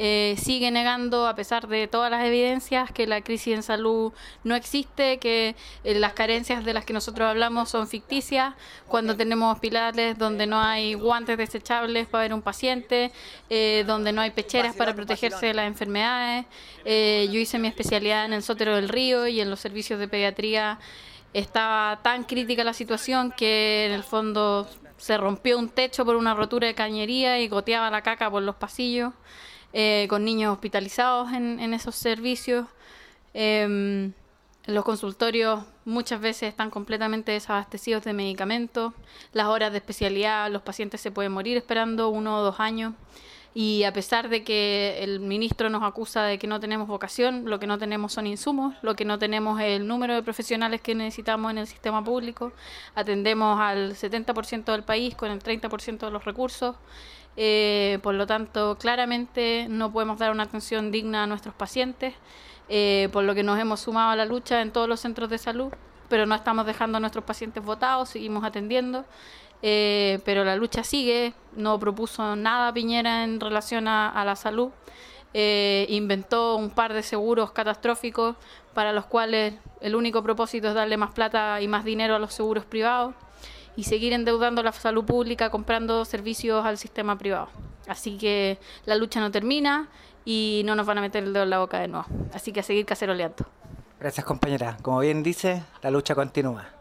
[0.03, 4.55] Eh, sigue negando, a pesar de todas las evidencias, que la crisis en salud no
[4.55, 8.55] existe, que eh, las carencias de las que nosotros hablamos son ficticias,
[8.89, 13.13] cuando tenemos hospitales donde no hay guantes desechables para ver un paciente,
[13.51, 16.47] eh, donde no hay pecheras para protegerse de las enfermedades.
[16.87, 20.09] Eh, yo hice mi especialidad en el Sótero del Río y en los servicios de
[20.09, 20.79] pediatría.
[21.35, 26.35] Estaba tan crítica la situación que en el fondo se rompió un techo por una
[26.35, 29.13] rotura de cañería y goteaba la caca por los pasillos,
[29.73, 32.67] eh, con niños hospitalizados en, esos servicios.
[33.35, 34.13] Em,
[34.67, 38.93] los consultorios muchas veces están completamente desabastecidos de medicamentos.
[39.33, 42.95] Las horas de especialidad, los pacientes se pueden morir esperando uno o dos años.
[43.53, 47.59] Y a pesar de que el ministro nos acusa de que no tenemos vocación, lo
[47.59, 50.95] que no tenemos son insumos, lo que no tenemos es el número de profesionales que
[50.95, 52.53] necesitamos en el sistema público.
[52.95, 56.77] Atendemos al 70% del país con el 30% de los recursos.
[57.37, 62.15] Eh, por lo tanto, claramente no podemos dar una atención digna a nuestros pacientes,
[62.69, 65.39] eh, por lo que nos hemos sumado a la lucha en todos los centros de
[65.39, 65.73] salud,
[66.09, 69.05] pero no estamos dejando a nuestros pacientes votados, seguimos atendiendo.
[69.63, 74.71] Eh, pero la lucha sigue, no propuso nada Piñera en relación a, la salud,
[75.35, 78.37] inventó un par de seguros catastróficos
[78.75, 82.33] para los cuales el único propósito es darle más plata y más dinero a los
[82.33, 83.15] seguros privados
[83.77, 87.49] y seguir endeudando la salud pública comprando servicios al sistema privado.
[87.87, 89.89] Así que la lucha no termina
[90.25, 92.07] y no nos van a meter el dedo en la boca de nuevo.
[92.33, 93.47] Así que a seguir caceroleando.
[93.99, 94.77] Gracias compañera.
[94.83, 96.80] Como bien dice, la lucha continúa.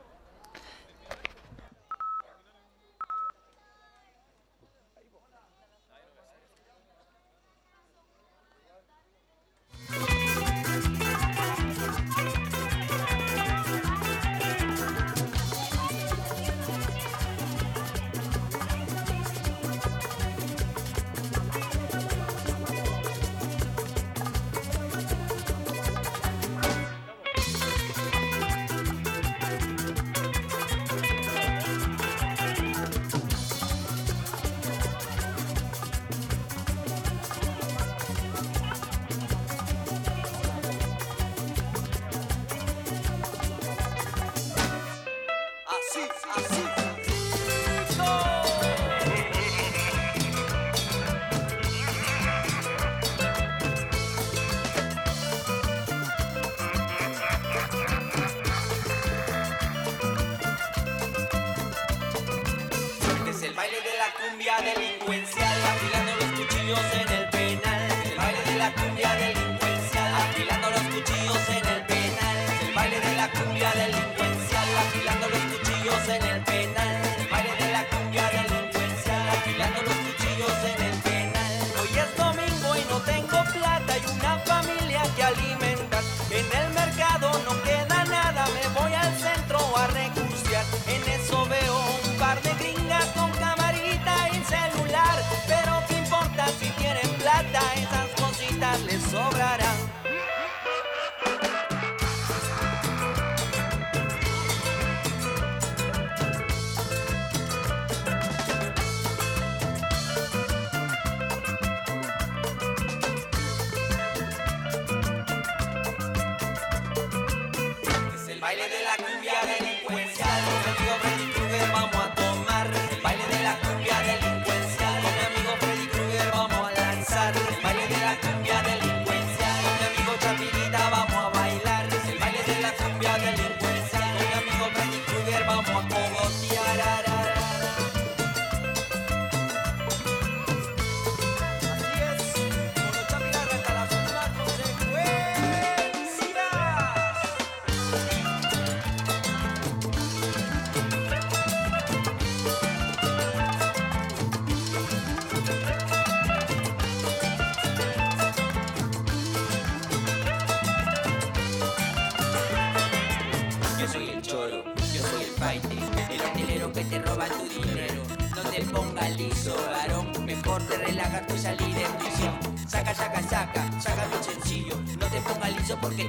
[170.68, 172.34] te relajas, pues salir de prisión.
[172.68, 174.76] Saca, saca, saca, saca tu sencillo.
[175.00, 176.09] No te pongas liso porque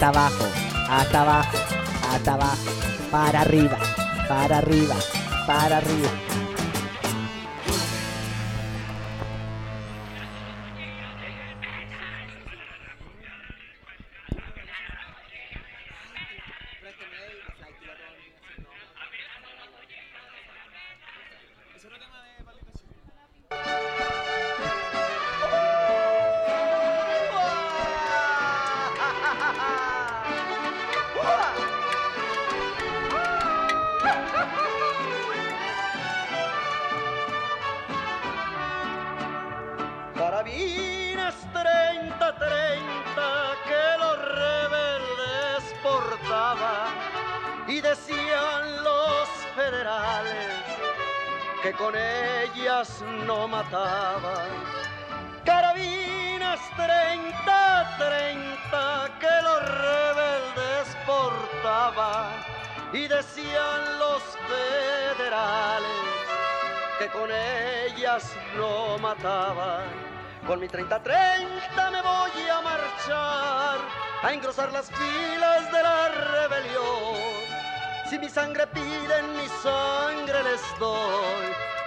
[0.00, 0.44] hasta abajo,
[0.88, 1.58] hasta abajo,
[2.10, 2.70] hasta abajo,
[3.10, 3.78] para arriba,
[4.26, 4.96] para arriba,
[5.46, 6.29] para arriba.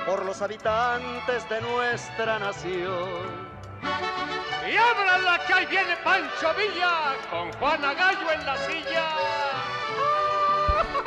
[0.05, 3.53] Por los habitantes de nuestra nación.
[3.82, 9.09] Y ábranla que ahí viene Pancho Villa con Juana Gallo en la silla.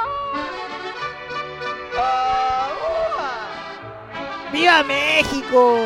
[4.52, 5.78] ¡Viva México!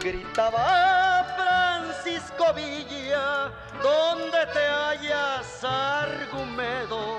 [0.00, 3.50] Gritaba Francisco Villa,
[3.82, 7.13] donde te hallas, Argumedo,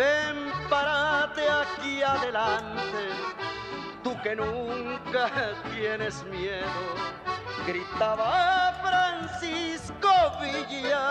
[0.00, 3.02] ven parate aquí adelante,
[4.02, 5.28] tú que nunca
[5.74, 6.82] tienes miedo.
[7.66, 11.04] Gritaba Francisco Villa,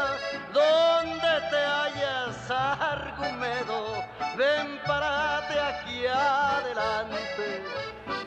[0.51, 3.79] donde te hallas, Argumedo,
[4.35, 7.63] ven parate aquí adelante,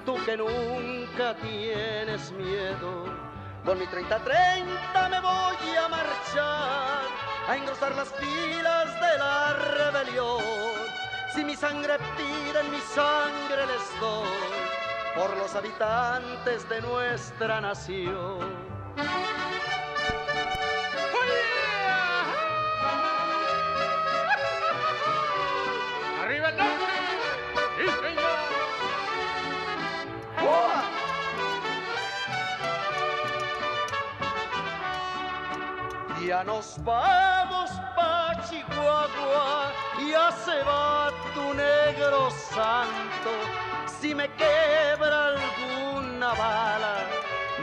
[0.06, 2.92] tú que nunca tienes miedo.
[3.64, 7.02] Con mi 30-30 me voy a marchar,
[7.48, 10.42] a engrosar las filas de la rebelión.
[11.34, 14.28] Si mi sangre piden, mi sangre les doy,
[15.14, 18.72] por los habitantes de nuestra nación.
[26.22, 26.91] ¡Arriba el!
[36.32, 39.70] Ya nos vamos pa' Chihuahua,
[40.10, 43.32] ya se va tu negro santo.
[43.84, 46.96] Si me quebra alguna bala,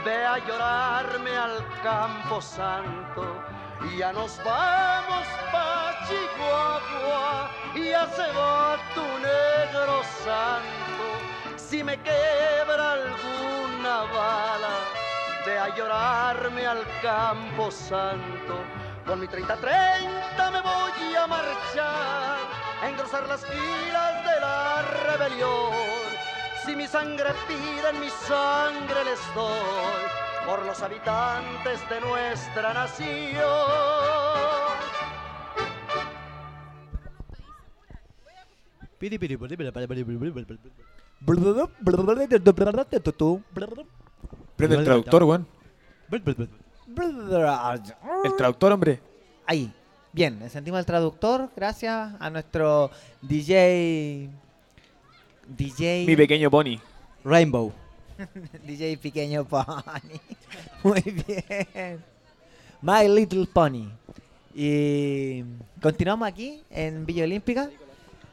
[0.04, 3.42] ve a llorarme al campo santo.
[3.98, 11.06] Ya nos vamos pa' Chihuahua, ya se va tu negro santo.
[11.56, 12.92] Si me quebra
[15.60, 18.64] a llorarme al campo santo.
[19.04, 22.38] Con mi 30-30 me voy a marchar,
[22.82, 25.72] a engrosar las filas de la rebelión.
[26.64, 30.02] Si mi sangre piden, mi sangre les doy,
[30.46, 33.50] por los habitantes de nuestra nación.
[44.60, 45.46] Prende el traductor, weón.
[48.24, 49.00] El traductor, hombre.
[49.46, 49.72] Ahí.
[50.12, 52.90] Bien, encendimos el traductor gracias a nuestro
[53.22, 54.28] DJ.
[55.48, 56.04] DJ.
[56.06, 56.78] Mi pequeño pony.
[57.24, 57.72] Rainbow.
[58.66, 59.64] DJ Pequeño Pony.
[60.82, 62.04] Muy bien.
[62.82, 63.88] My Little Pony.
[64.54, 65.42] Y
[65.80, 67.70] continuamos aquí en Villa Olímpica.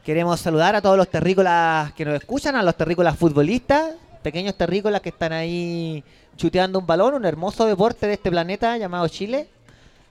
[0.04, 5.00] Queremos saludar a todos los terrícolas que nos escuchan, a los terrícolas futbolistas, pequeños terrícolas
[5.00, 6.04] que están ahí
[6.36, 9.48] chuteando un balón, un hermoso deporte de este planeta llamado Chile.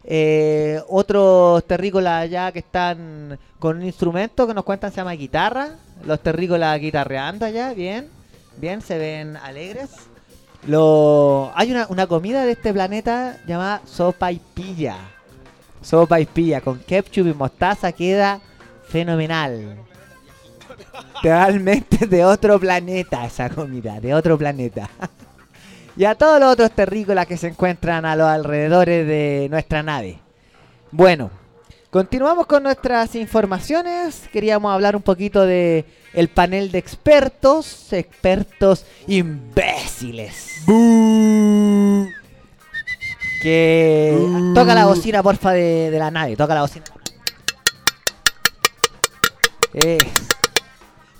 [0.04, 5.72] Eh, otros terrícolas allá que están con un instrumento que nos cuentan se llama guitarra.
[6.06, 8.10] Los terrícolas guitarreando allá, bien,
[8.58, 9.90] bien, se ven alegres.
[10.66, 11.52] Lo...
[11.56, 14.98] Hay una, una comida de este planeta llamada sopa y pilla.
[15.82, 18.42] Sopa y pilla con ketchup y mostaza queda
[18.88, 19.78] fenomenal.
[21.24, 24.90] Realmente de otro planeta esa comida, de otro planeta.
[25.98, 30.20] y a todos los otros terrícolas que se encuentran a los alrededores de nuestra nave.
[30.92, 31.32] Bueno,
[31.90, 34.30] continuamos con nuestras informaciones.
[34.32, 40.64] Queríamos hablar un poquito de el panel de expertos, expertos imbéciles.
[43.42, 44.18] Que
[44.56, 46.86] toca la bocina, porfa, de, la nave, toca la bocina.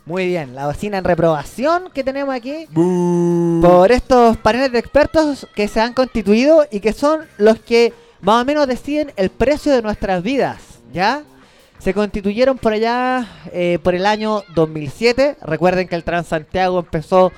[0.08, 5.68] Muy bien, la bocina en reprobación que tenemos aquí por estos paneles de expertos que
[5.68, 7.92] se han constituido y que son los que
[8.22, 10.62] más o menos deciden el precio de nuestras vidas,
[10.94, 11.24] ¿ya?
[11.80, 15.40] Se constituyeron por allá eh, por el año 2007.
[15.42, 17.34] Recuerden que el Transantiago empezó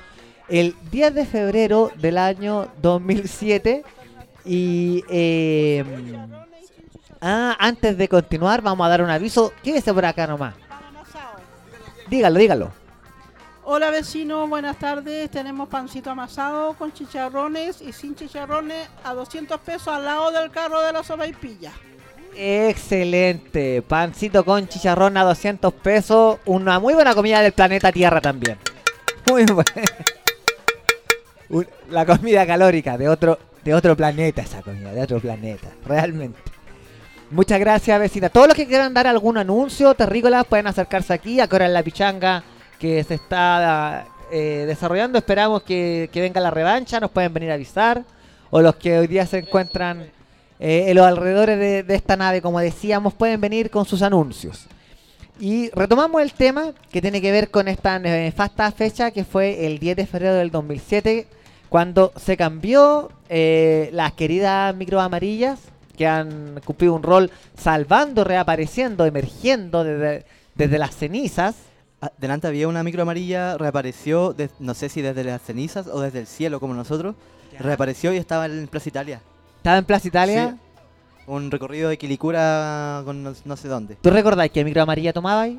[0.48, 3.82] el 10 de febrero del año 2007
[4.44, 5.84] y eh,
[7.20, 9.52] ah, antes de continuar vamos a dar un aviso.
[9.64, 10.69] Quédese por acá nomás.
[12.10, 12.72] Dígalo, dígalo.
[13.62, 15.30] Hola vecino, buenas tardes.
[15.30, 20.80] Tenemos pancito amasado con chicharrones y sin chicharrones a 200 pesos al lado del carro
[20.80, 21.70] de la sopaipilla.
[22.34, 23.82] Excelente.
[23.82, 26.38] Pancito con chicharrón a 200 pesos.
[26.46, 28.58] Una muy buena comida del planeta Tierra también.
[29.30, 29.72] Muy buena.
[31.90, 36.40] La comida calórica de otro, de otro planeta, esa comida, de otro planeta, realmente.
[37.30, 38.28] Muchas gracias, vecina.
[38.28, 41.84] Todos los que quieran dar algún anuncio, terrícolas, pueden acercarse aquí a Cora en la
[41.84, 42.42] Pichanga
[42.80, 45.16] que se está eh, desarrollando.
[45.16, 48.02] Esperamos que, que venga la revancha, nos pueden venir a avisar.
[48.50, 50.10] O los que hoy día se encuentran
[50.58, 54.66] eh, en los alrededores de, de esta nave, como decíamos, pueden venir con sus anuncios.
[55.38, 59.78] Y retomamos el tema que tiene que ver con esta nefasta fecha que fue el
[59.78, 61.28] 10 de febrero del 2007,
[61.68, 65.60] cuando se cambió eh, las queridas micro amarillas
[66.00, 70.24] que han cumplido un rol salvando, reapareciendo, emergiendo desde,
[70.54, 71.56] desde las cenizas.
[72.00, 76.00] Ah, Delante había una micro amarilla, reapareció, de- no sé si desde las cenizas o
[76.00, 77.16] desde el cielo como nosotros,
[77.58, 79.20] reapareció y estaba en Plaza Italia.
[79.58, 80.56] ¿Estaba en Plaza Italia?
[80.58, 81.22] Sí.
[81.26, 83.96] Un recorrido de Quilicura con no, no sé dónde.
[83.96, 85.58] ¿Tú recordáis qué micro amarilla tomabais?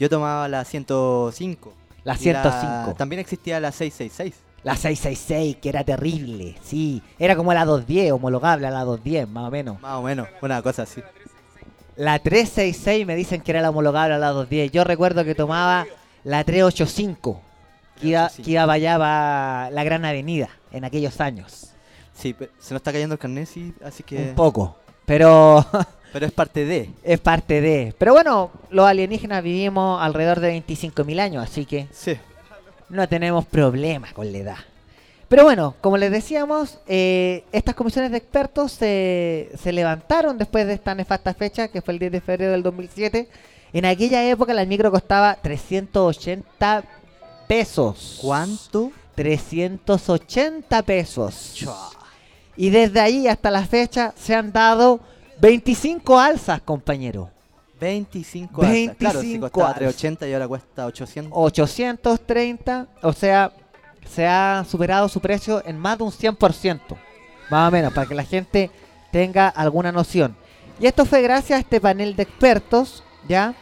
[0.00, 1.72] Yo tomaba la 105.
[2.02, 2.94] La Y 105.
[2.98, 4.34] también existía la 666.
[4.66, 7.00] La 666, que era terrible, sí.
[7.20, 9.80] Era como la 210, homologable a la 210, más o menos.
[9.80, 11.00] Más o menos, una cosa así.
[11.96, 14.72] La 366 me dicen que era la homologable a la 210.
[14.72, 15.86] Yo recuerdo que tomaba
[16.24, 17.40] la 385,
[18.00, 21.68] que iba, que iba allá para la Gran Avenida en aquellos años.
[22.12, 24.16] Sí, pe- se nos está cayendo el carnet, sí, así que...
[24.30, 25.64] Un poco, pero...
[26.12, 26.88] Pero es parte de.
[27.02, 27.94] Es parte de.
[27.98, 32.16] Pero bueno, los alienígenas vivimos alrededor de 25.000 años, así que Sí.
[32.88, 34.56] No tenemos problema con la edad.
[35.28, 40.74] Pero bueno, como les decíamos, eh, estas comisiones de expertos se, se levantaron después de
[40.74, 43.28] esta nefasta fecha, que fue el 10 de febrero del 2007.
[43.72, 46.84] En aquella época la micro costaba 380
[47.48, 48.18] pesos.
[48.22, 48.92] ¿Cuánto?
[49.16, 51.66] 380 pesos.
[52.56, 55.00] Y desde ahí hasta la fecha se han dado
[55.40, 57.30] 25 alzas, compañero.
[57.80, 58.96] 25 alzas.
[58.96, 59.78] Claro, si 25 costaba alzas.
[59.78, 61.32] 380 y ahora cuesta 800.
[61.34, 63.52] 830, o sea,
[64.08, 66.80] se ha superado su precio en más de un 100%.
[67.50, 68.70] Más o menos, para que la gente
[69.12, 70.36] tenga alguna noción.
[70.80, 73.54] Y esto fue gracias a este panel de expertos, ¿ya?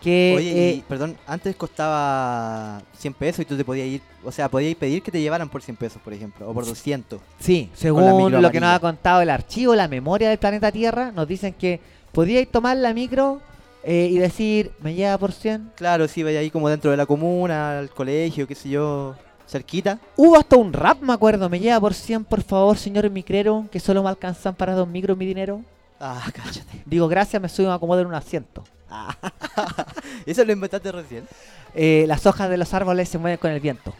[0.00, 4.32] Que, Oye, eh, y, perdón, antes costaba 100 pesos y tú te podías ir, o
[4.32, 7.20] sea, podías pedir que te llevaran por 100 pesos, por ejemplo, o por 200.
[7.38, 11.28] Sí, según lo que nos ha contado el archivo, la memoria del planeta Tierra, nos
[11.28, 11.80] dicen que
[12.12, 13.42] podíais tomar la micro
[13.82, 15.72] eh, y decir, ¿me lleva por 100?
[15.76, 19.14] Claro, sí, vaya ahí como dentro de la comuna, al colegio, qué sé yo,
[19.46, 19.98] cerquita.
[20.16, 23.80] Hubo hasta un rap, me acuerdo, ¿me lleva por 100, por favor, señor micrero, que
[23.80, 25.62] solo me alcanzan para dos micros mi dinero?
[25.98, 26.82] Ah, cállate.
[26.86, 28.64] Digo, gracias, me subo y me acomodo en un asiento.
[30.26, 31.26] ¿Eso lo inventaste recién?
[31.74, 33.94] Eh, las hojas de los árboles se mueven con el viento.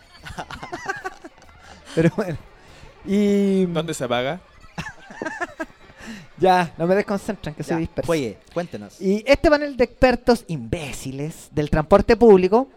[1.95, 2.39] Pero bueno.
[3.05, 4.41] Y ¿Dónde se paga?
[6.41, 8.11] Ya, no me desconcentran, que soy Ya, disperso.
[8.11, 9.01] Oye, cuéntenos.
[9.01, 12.69] Y este panel de expertos imbéciles del transporte público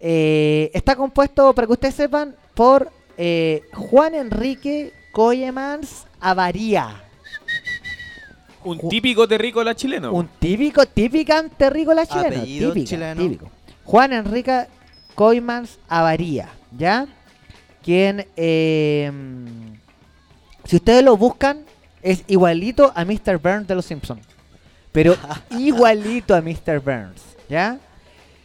[0.00, 7.04] eh, está compuesto, para que ustedes sepan, por eh, Juan Enrique Coyemans Avaría.
[8.64, 10.12] Un típico terrícola chileno.
[10.12, 12.36] Un típico, típica terrícola chileno.
[12.36, 13.22] Apellido típica, chileno.
[13.22, 13.50] típico.
[13.84, 14.66] Juan Enrique
[15.14, 17.06] Coimans Avaría, ¿ya?
[17.82, 19.10] Quien, eh,
[20.64, 21.64] si ustedes lo buscan,
[22.02, 23.38] es igualito a Mr.
[23.38, 24.26] Burns de los Simpsons.
[24.92, 25.16] Pero
[25.50, 26.80] igualito a Mr.
[26.80, 27.78] Burns, ¿ya?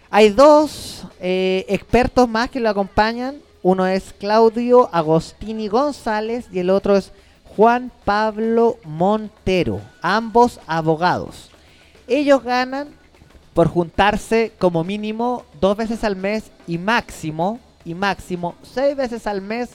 [0.09, 3.37] Hay dos eh, expertos más que lo acompañan.
[3.63, 7.11] Uno es Claudio Agostini González y el otro es
[7.55, 11.49] Juan Pablo Montero, ambos abogados.
[12.07, 12.89] Ellos ganan
[13.53, 19.41] por juntarse como mínimo dos veces al mes y máximo, y máximo seis veces al
[19.41, 19.69] mes,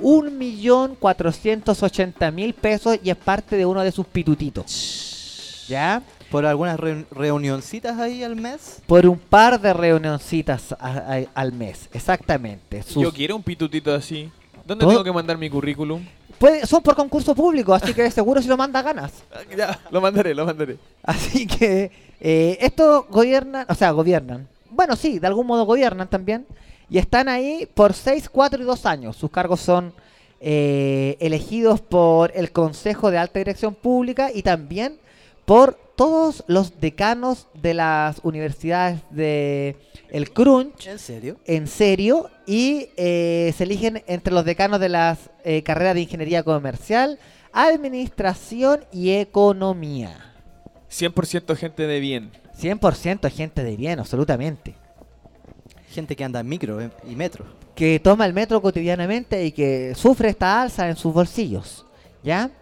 [0.00, 5.64] un millón cuatrocientos ochenta mil pesos y es parte de uno de sus pitutitos.
[5.68, 6.02] ¿Ya?
[6.30, 8.80] ¿Por algunas reu- reunioncitas ahí al mes?
[8.86, 10.76] Por un par de reunioncitas a-
[11.14, 12.82] a- al mes, exactamente.
[12.82, 14.30] Sus- Yo quiero un pitutito así.
[14.66, 14.92] ¿Dónde ¿Todo?
[14.92, 16.04] tengo que mandar mi currículum?
[16.38, 19.12] Puede- son por concurso público, así que seguro si lo manda ganas.
[19.56, 20.76] Ya, lo mandaré, lo mandaré.
[21.02, 21.90] Así que
[22.20, 24.46] eh, estos gobiernan, o sea, gobiernan.
[24.70, 26.46] Bueno, sí, de algún modo gobiernan también.
[26.90, 29.16] Y están ahí por 6, 4 y 2 años.
[29.16, 29.92] Sus cargos son
[30.40, 34.98] eh, elegidos por el Consejo de Alta Dirección Pública y también
[35.44, 39.76] por todos los decanos de las universidades de
[40.10, 40.86] el Crunch.
[40.86, 41.36] ¿En serio?
[41.44, 42.30] En serio.
[42.46, 47.18] Y eh, se eligen entre los decanos de las eh, carreras de Ingeniería Comercial,
[47.52, 50.34] Administración y Economía.
[50.90, 52.30] 100% gente de bien.
[52.60, 54.74] 100% gente de bien, absolutamente.
[55.98, 56.78] Gente que anda en micro
[57.08, 57.44] y metro.
[57.74, 61.84] Que toma el metro cotidianamente y que sufre esta alza en sus bolsillos.
[62.22, 62.52] ¿Ya?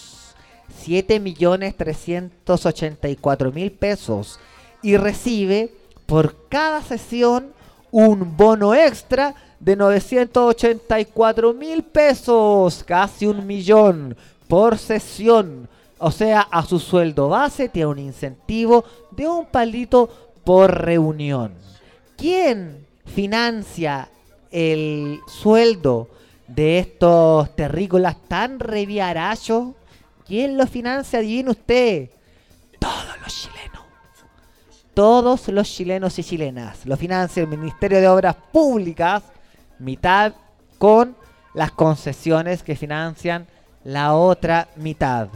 [0.88, 4.38] 7.384.000 pesos.
[4.82, 5.70] Y recibe
[6.06, 7.52] por cada sesión
[7.90, 14.16] un bono extra de 984 mil pesos, casi un millón
[14.46, 15.68] por sesión.
[15.98, 20.08] O sea, a su sueldo base tiene un incentivo de un palito
[20.44, 21.54] por reunión.
[22.16, 24.08] ¿Quién financia
[24.50, 26.08] el sueldo
[26.46, 29.70] de estos terrícolas tan reviarachos?
[30.28, 31.18] ¿Quién lo financia?
[31.18, 32.10] Adivine usted.
[32.78, 33.78] Todos los chilenos
[34.98, 36.84] todos los chilenos y chilenas.
[36.84, 39.22] Lo financia el Ministerio de Obras Públicas,
[39.78, 40.32] mitad
[40.76, 41.14] con
[41.54, 43.46] las concesiones que financian
[43.84, 45.28] la otra mitad.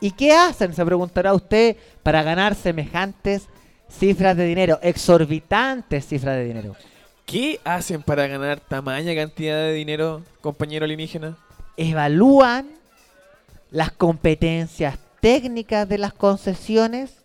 [0.00, 3.48] ¿Y qué hacen, se preguntará usted, para ganar semejantes
[3.86, 6.74] cifras de dinero, exorbitantes cifras de dinero?
[7.26, 11.36] ¿Qué hacen para ganar tamaña cantidad de dinero, compañero alienígena?
[11.76, 12.70] Evalúan
[13.72, 17.16] las competencias técnicas de las concesiones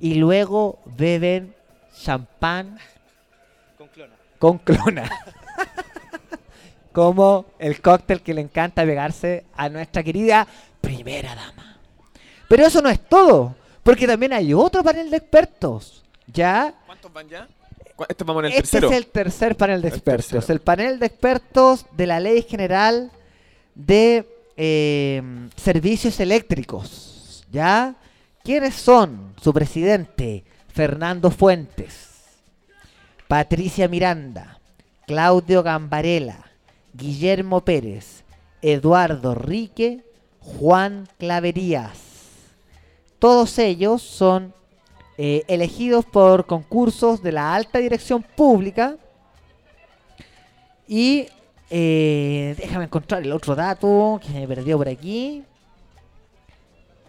[0.00, 1.54] y luego beben
[2.02, 2.78] champán
[3.76, 4.14] Con clona.
[4.38, 5.10] con clona.
[6.92, 10.46] Como el cóctel que le encanta pegarse a nuestra querida
[10.80, 11.78] primera dama.
[12.48, 16.04] Pero eso no es todo, porque también hay otro panel de expertos.
[16.26, 16.74] ¿Ya?
[16.86, 17.46] ¿Cuántos van ya?
[18.08, 18.90] Este vamos en el Este tercero.
[18.90, 20.26] es el tercer panel de El expertos.
[20.30, 20.52] tercero.
[20.54, 23.10] El panel de expertos de la Ley General
[23.74, 24.26] de
[24.58, 25.22] eh,
[25.56, 27.46] Servicios Eléctricos.
[27.50, 27.94] ¿Ya?
[28.42, 29.32] ¿Quiénes son?
[29.40, 32.08] Su presidente, Fernando Fuentes,
[33.26, 34.58] Patricia Miranda,
[35.06, 36.50] Claudio Gambarela,
[36.92, 38.24] Guillermo Pérez,
[38.60, 40.04] Eduardo Rique,
[40.40, 41.98] Juan Claverías.
[43.18, 44.52] Todos ellos son
[45.16, 48.96] eh, elegidos por concursos de la alta dirección pública.
[50.86, 51.28] Y
[51.70, 55.44] eh, déjame encontrar el otro dato que me perdió por aquí.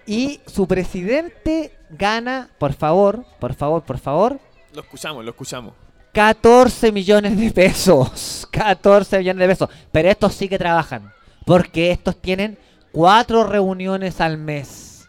[0.05, 4.39] Y su presidente gana, por favor, por favor, por favor,
[4.73, 5.73] Lo escuchamos, lo escuchamos.
[6.13, 8.47] 14 millones de pesos.
[8.51, 9.69] 14 millones de pesos.
[9.91, 11.11] Pero estos sí que trabajan.
[11.45, 12.57] Porque estos tienen
[12.91, 15.07] cuatro reuniones al mes.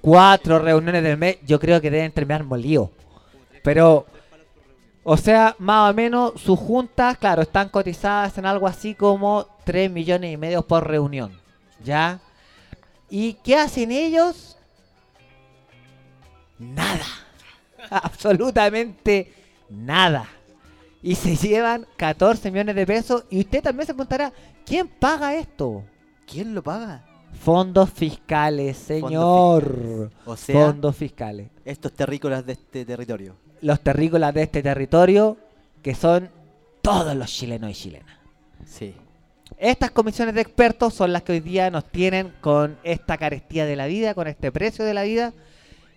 [0.00, 1.38] Cuatro reuniones del mes.
[1.46, 2.90] Yo creo que deben terminar molidos.
[3.62, 4.06] Pero,
[5.02, 9.90] o sea, más o menos sus juntas, claro, están cotizadas en algo así como 3
[9.90, 11.32] millones y medio por reunión.
[11.82, 12.20] ¿Ya?
[13.08, 14.56] ¿Y qué hacen ellos?
[16.58, 17.04] Nada.
[17.90, 19.32] Absolutamente
[19.70, 20.28] nada.
[21.02, 23.24] Y se llevan 14 millones de pesos.
[23.30, 24.32] Y usted también se preguntará,
[24.66, 25.82] ¿quién paga esto?
[26.26, 27.06] ¿Quién lo paga?
[27.42, 29.64] Fondos fiscales, señor.
[29.74, 30.10] fiscales.
[30.26, 31.48] O sea- Fondos fiscales.
[31.64, 33.34] Estos terrícolas de este territorio.
[33.60, 35.36] Los terrícolas de este territorio,
[35.82, 36.30] que son
[36.82, 38.18] todos los chilenos y chilenas.
[38.66, 38.94] Sí.
[39.58, 43.76] Estas comisiones de expertos son las que hoy día nos tienen con esta carestía de
[43.76, 45.32] la vida, con este precio de la vida.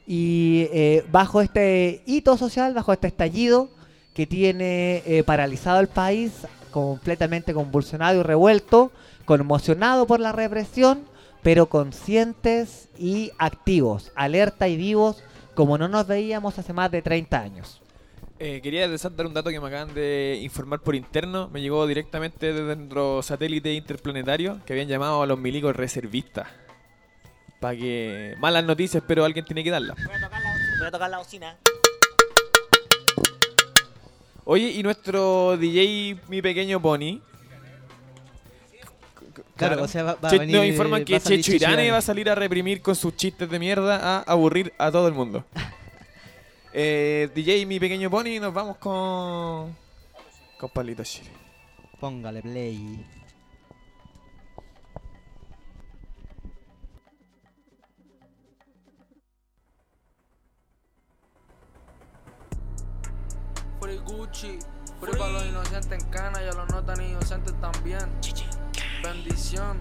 [0.06, 3.70] Y eh, bajo este hito social, bajo este estallido
[4.14, 6.32] que tiene eh, paralizado el país,
[6.72, 8.92] completamente convulsionado y revuelto,
[9.26, 11.06] conmocionado por la represión,
[11.42, 15.24] pero conscientes y activos, alerta y vivos,
[15.56, 17.82] como no nos veíamos hace más de 30 años.
[18.40, 21.50] Eh, quería dar un dato que me acaban de informar por interno.
[21.50, 26.48] Me llegó directamente desde nuestro satélite interplanetario que habían llamado a los milicos reservistas.
[27.60, 28.36] Para que.
[28.40, 29.96] Malas noticias, pero alguien tiene que darlas.
[29.96, 31.58] Voy a tocar la bocina.
[34.46, 37.22] Oye, y nuestro DJ, mi pequeño pony.
[39.68, 42.02] Claro, o sea, va- va a Che- venir- Nos informan que Checho Irane va a
[42.02, 45.44] salir a reprimir con sus chistes de mierda a aburrir a todo el mundo.
[46.76, 49.76] Eh, DJ, mi pequeño pony, nos vamos con.
[50.58, 51.30] con Pablito Chile.
[52.00, 53.06] Póngale play.
[63.80, 64.60] Free Gucci,
[65.00, 68.00] free para los inocentes en cana y a los no tan inocentes también.
[69.04, 69.80] Bendición,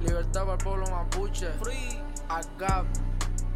[0.00, 1.52] libertad para el pueblo mapuche.
[1.62, 2.00] Free,
[2.30, 2.86] ACAP,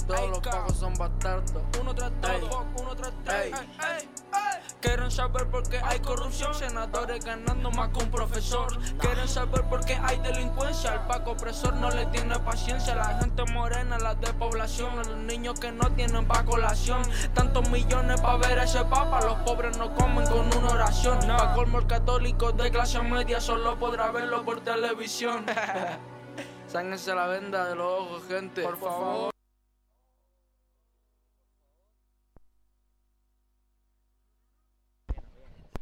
[0.08, 1.62] todos los pagos son bastardos.
[1.80, 3.54] Uno tras todo, uno tras tres.
[4.80, 8.78] Quieren saber por qué hay corrupción, senadores ganando más que un profesor.
[8.98, 12.94] Quieren saber por qué hay delincuencia, el paco opresor no le tiene paciencia.
[12.94, 17.02] La gente morena, la de población, los niños que no tienen pa' colación.
[17.34, 21.18] Tantos millones pa' ver a ese papa, los pobres no comen con una oración.
[21.26, 25.44] Pa' colmo el católico de clase media solo podrá verlo por televisión.
[26.68, 28.62] Sáquense la venda de los ojos, gente.
[28.62, 29.37] Por favor.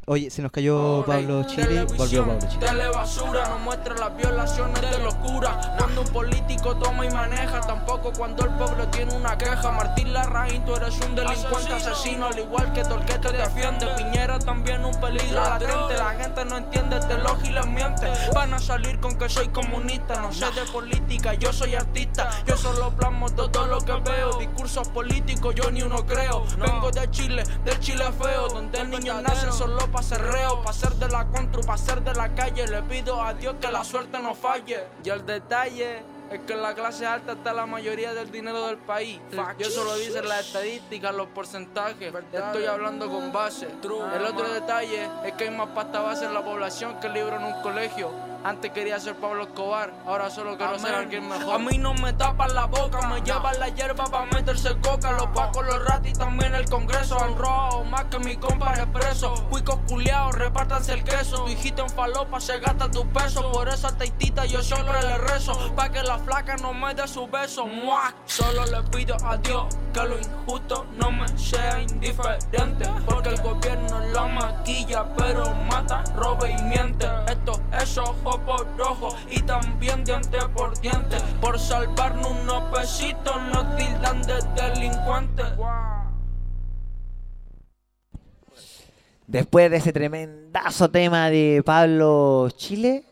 [0.09, 1.84] Oye, se nos cayó Pablo Chile.
[1.96, 2.64] Volvió Pablo Chile.
[2.64, 5.74] Telebasura no muestra las violaciones de locura.
[5.76, 9.72] Cuando un político toma y maneja, tampoco cuando el pueblo tiene una queja.
[9.72, 13.84] Martín Larraín, tú eres un delincuente asesino, al igual que Torquete te defiende.
[13.96, 15.96] Piñera también un peligro latente.
[15.96, 18.09] La gente no entiende este elogio y les miente.
[18.32, 22.30] Van a salir con que soy comunista, no sé de política, yo soy artista.
[22.46, 24.38] Yo solo plasmo todo lo que veo.
[24.38, 26.44] Discursos políticos, yo ni uno creo.
[26.61, 30.92] Vengo de Chile, del Chile feo, donde niños nacen solo pa' ser reo, pa' ser
[30.97, 32.66] de la contru, pa' ser de la calle.
[32.66, 34.84] Le pido a Dios que la suerte no falle.
[35.03, 38.76] Y el detalle es que en la clase alta está la mayoría del dinero del
[38.76, 39.18] país.
[39.59, 42.12] Y eso lo dicen las estadísticas, los porcentajes.
[42.30, 43.68] Estoy hablando con base.
[43.82, 47.44] El otro detalle es que hay más pasta base en la población que libro en
[47.44, 48.11] un colegio.
[48.47, 51.53] Antes quería ser Pablo Escobar, ahora solo quiero ser alguien mejor.
[51.53, 55.11] A mí no me tapan la boca, me llevan la hierba para meterse coca.
[55.11, 57.20] Los pacos, los ratis, también el congreso.
[57.20, 59.34] Han robado más que mi compa expreso.
[59.51, 61.42] Cuicos culiados, repártanse el queso.
[61.42, 63.51] Tu hijito en falopa se gasta tu peso.
[63.51, 65.74] Por esa teitita yo siempre le rezo.
[65.74, 67.66] Pa' que la flaca no me dé su beso.
[67.66, 68.14] ¡Muac!
[68.26, 72.88] Solo le pido a Dios que lo injusto no me sea indiferente.
[73.07, 77.09] Porque el gobierno la maquilla, pero mata, roba y miente.
[77.26, 81.16] Esto es ojo por ojo y también diente por diente.
[81.41, 85.47] Por salvarnos unos pesitos nos tildan de delincuentes.
[89.26, 93.03] Después de ese tremendazo tema de Pablo Chile,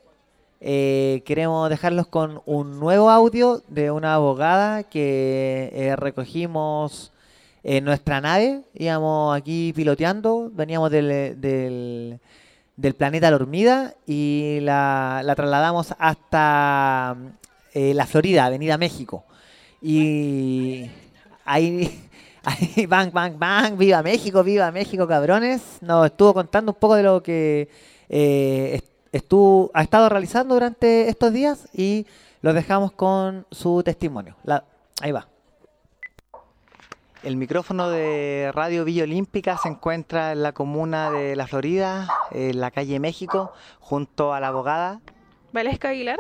[0.60, 7.12] eh, queremos dejarlos con un nuevo audio de una abogada que eh, recogimos
[7.64, 8.62] en nuestra nave.
[8.74, 12.20] Íbamos aquí piloteando, veníamos del, del,
[12.76, 17.16] del planeta La y la, la trasladamos hasta
[17.72, 19.24] eh, la Florida, Avenida México.
[19.80, 20.90] Y
[21.44, 22.08] ahí,
[22.44, 25.60] ahí, bang, bang, bang, viva México, viva México, cabrones.
[25.82, 27.68] Nos estuvo contando un poco de lo que
[28.08, 32.06] eh, est- estuvo, ha estado realizando durante estos días y
[32.42, 34.36] los dejamos con su testimonio.
[34.44, 34.64] La-
[35.00, 35.28] ahí va.
[37.24, 42.60] El micrófono de Radio Villa Olímpica se encuentra en la comuna de La Florida, en
[42.60, 43.50] la calle México,
[43.80, 45.00] junto a la abogada
[45.50, 46.18] Valesca Aguilar.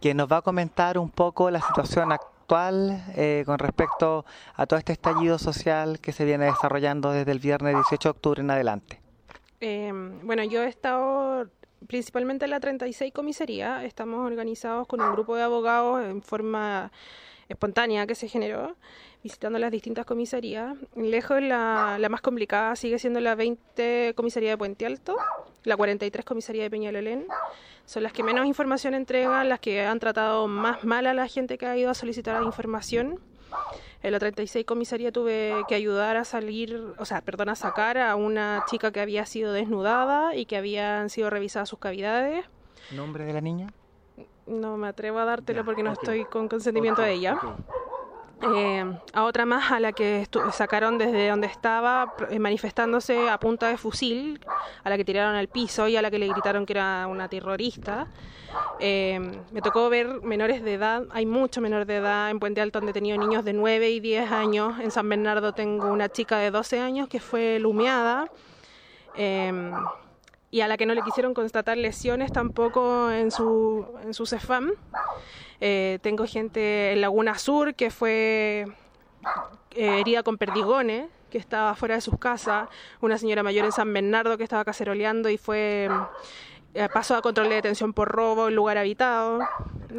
[0.00, 4.78] que nos va a comentar un poco la situación actual eh, con respecto a todo
[4.78, 8.98] este estallido social que se viene desarrollando desde el viernes 18 de octubre en adelante.
[9.60, 9.92] Eh,
[10.22, 11.50] bueno, yo he estado
[11.86, 13.84] principalmente en la 36 comisaría.
[13.84, 16.90] Estamos organizados con un grupo de abogados en forma
[17.48, 18.76] espontánea que se generó,
[19.26, 20.76] visitando las distintas comisarías.
[20.94, 25.16] Lejos la, la más complicada sigue siendo la 20 comisaría de Puente Alto,
[25.64, 27.26] la 43 comisaría de Peñalolén.
[27.86, 31.58] Son las que menos información entregan, las que han tratado más mal a la gente
[31.58, 33.18] que ha ido a solicitar información.
[34.04, 38.14] En la 36 comisaría tuve que ayudar a salir, o sea, perdón, a sacar a
[38.14, 42.44] una chica que había sido desnudada y que habían sido revisadas sus cavidades.
[42.92, 43.72] ¿Nombre de la niña?
[44.46, 47.40] No me atrevo a dártelo porque no estoy con consentimiento de ella.
[48.42, 48.84] Eh,
[49.14, 53.78] a otra más a la que sacaron desde donde estaba eh, manifestándose a punta de
[53.78, 54.40] fusil,
[54.84, 57.28] a la que tiraron al piso y a la que le gritaron que era una
[57.28, 58.08] terrorista.
[58.78, 59.18] Eh,
[59.50, 62.30] me tocó ver menores de edad, hay mucho menor de edad.
[62.30, 64.80] En Puente Alto han detenido niños de 9 y 10 años.
[64.80, 68.30] En San Bernardo tengo una chica de 12 años que fue lumeada.
[70.56, 74.70] Y a la que no le quisieron constatar lesiones tampoco en su, en su CEFAM.
[75.60, 78.64] Eh, tengo gente en Laguna Sur que fue
[79.72, 82.70] eh, herida con perdigones, que estaba fuera de sus casas.
[83.02, 85.90] Una señora mayor en San Bernardo que estaba caceroleando y fue
[86.72, 89.40] eh, pasó a control de detención por robo en lugar habitado.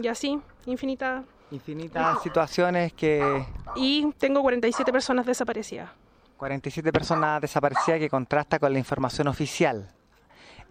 [0.01, 1.23] Y así, infinita.
[1.51, 3.45] Infinitas situaciones que
[3.75, 5.91] Y tengo 47 personas desaparecidas.
[6.37, 9.93] 47 personas desaparecidas que contrasta con la información oficial.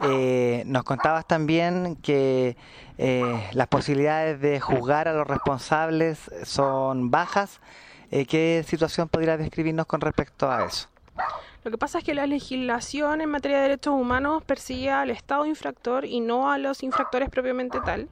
[0.03, 2.57] Eh, nos contabas también que
[2.99, 7.61] eh, las posibilidades de juzgar a los responsables son bajas.
[8.11, 10.89] Eh, ¿Qué situación podrías describirnos con respecto a eso?
[11.65, 15.47] Lo que pasa es que la legislación en materia de derechos humanos persigue al Estado
[15.47, 18.09] infractor y no a los infractores propiamente tal.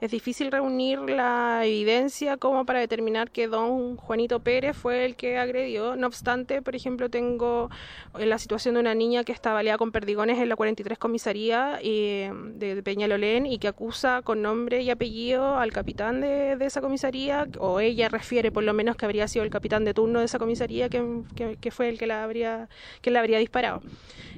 [0.00, 5.38] Es difícil reunir la evidencia como para determinar que don Juanito Pérez fue el que
[5.38, 5.96] agredió.
[5.96, 7.68] No obstante, por ejemplo, tengo
[8.16, 12.32] la situación de una niña que está baleada con perdigones en la 43 comisaría eh,
[12.54, 17.80] de Peñalolén y que acusa con nombre y apellido al capitán de, esa comisaría, o
[17.80, 20.88] ella refiere por lo menos que habría sido el capitán de turno de esa comisaría
[20.88, 22.68] que fue el que la habría,
[23.02, 23.82] que la habría disparado.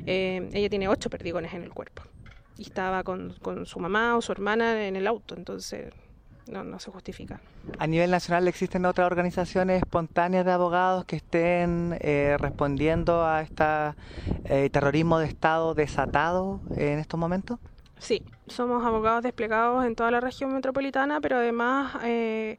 [0.07, 2.10] Eh, ella tiene ocho perdigones en el cuerpo
[2.61, 5.95] y estaba con, con, su mamá o su hermana en el auto, entonces
[6.47, 7.41] no, no, se justifica.
[7.79, 13.65] A nivel nacional existen otras organizaciones espontáneas de abogados que estén eh, respondiendo a este
[14.45, 17.59] eh, terrorismo de Estado desatado en estos momentos.
[17.99, 22.59] Sí, somos abogados desplegados en toda la región metropolitana, pero además eh,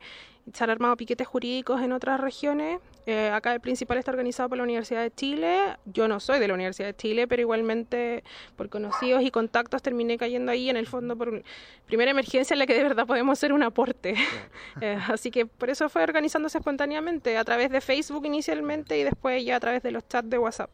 [0.52, 2.80] se han armado piquetes jurídicos en otras regiones.
[3.06, 5.78] Eh, acá el principal está organizado por la Universidad de Chile.
[5.86, 8.24] Yo no soy de la Universidad de Chile, pero igualmente
[8.56, 11.44] por conocidos y contactos terminé cayendo ahí en el fondo por
[11.88, 14.16] primera emergencia en la que de verdad podemos hacer un aporte.
[14.82, 19.44] eh, así que por eso fue organizándose espontáneamente, a través de Facebook inicialmente y después
[19.44, 20.70] ya a través de los chats de WhatsApp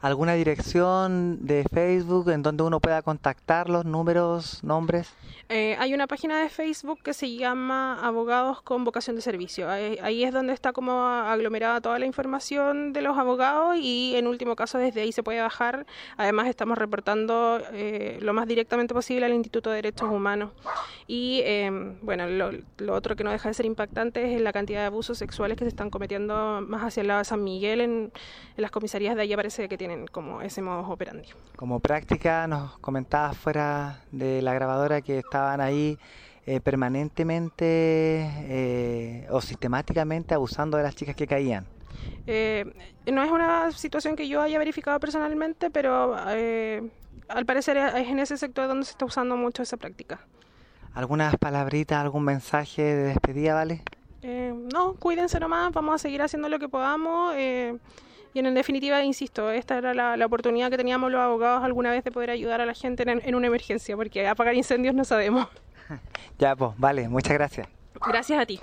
[0.00, 5.12] alguna dirección de Facebook en donde uno pueda contactarlos, números, nombres?
[5.50, 9.70] Eh, hay una página de Facebook que se llama Abogados con Vocación de Servicio.
[9.70, 14.26] Ahí, ahí, es donde está como aglomerada toda la información de los abogados y en
[14.26, 15.86] último caso desde ahí se puede bajar.
[16.18, 20.50] Además estamos reportando eh, lo más directamente posible al Instituto de Derechos Humanos.
[21.06, 21.70] Y eh,
[22.02, 25.16] bueno, lo, lo, otro que no deja de ser impactante es la cantidad de abusos
[25.16, 28.12] sexuales que se están cometiendo más hacia el lado de San Miguel en,
[28.56, 31.28] en las comisarías de allá parece que tienen como ese modo operandi.
[31.56, 35.98] Como práctica, nos comentabas fuera de la grabadora que estaban ahí
[36.46, 41.66] eh, permanentemente eh, o sistemáticamente abusando de las chicas que caían.
[42.26, 42.64] Eh,
[43.10, 46.88] no es una situación que yo haya verificado personalmente, pero eh,
[47.28, 50.20] al parecer es en ese sector donde se está usando mucho esa práctica.
[50.94, 53.82] ¿Algunas palabritas, algún mensaje de despedida, vale?
[54.22, 57.34] Eh, no, cuídense nomás, vamos a seguir haciendo lo que podamos.
[57.36, 57.78] Eh,
[58.34, 62.04] y en definitiva, insisto, esta era la, la, oportunidad que teníamos los abogados alguna vez
[62.04, 65.48] de poder ayudar a la gente en, en una emergencia, porque apagar incendios no sabemos.
[66.38, 67.68] ya, pues, vale, muchas gracias.
[68.06, 68.60] Gracias a ti.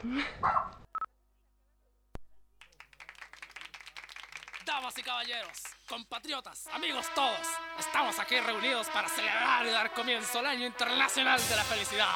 [4.66, 7.40] Damas y caballeros, compatriotas, amigos todos,
[7.78, 12.16] estamos aquí reunidos para celebrar y dar comienzo al Año Internacional de la Felicidad.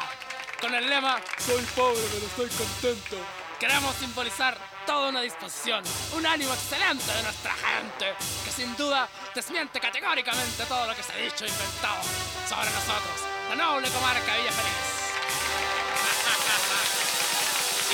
[0.62, 3.16] Con el lema Soy pobre pero estoy contento.
[3.60, 4.58] Queremos simbolizar
[4.90, 5.84] toda una disposición,
[6.18, 8.12] un ánimo excelente de nuestra gente,
[8.44, 12.02] que sin duda desmiente categóricamente todo lo que se ha dicho e inventado
[12.50, 14.74] sobre nosotros, la noble comarca Villa Feliz.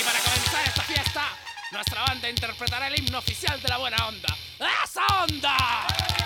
[0.00, 1.28] y para comenzar esta fiesta,
[1.70, 4.34] nuestra banda interpretará el himno oficial de la buena onda.
[4.58, 6.25] ¡Esa onda!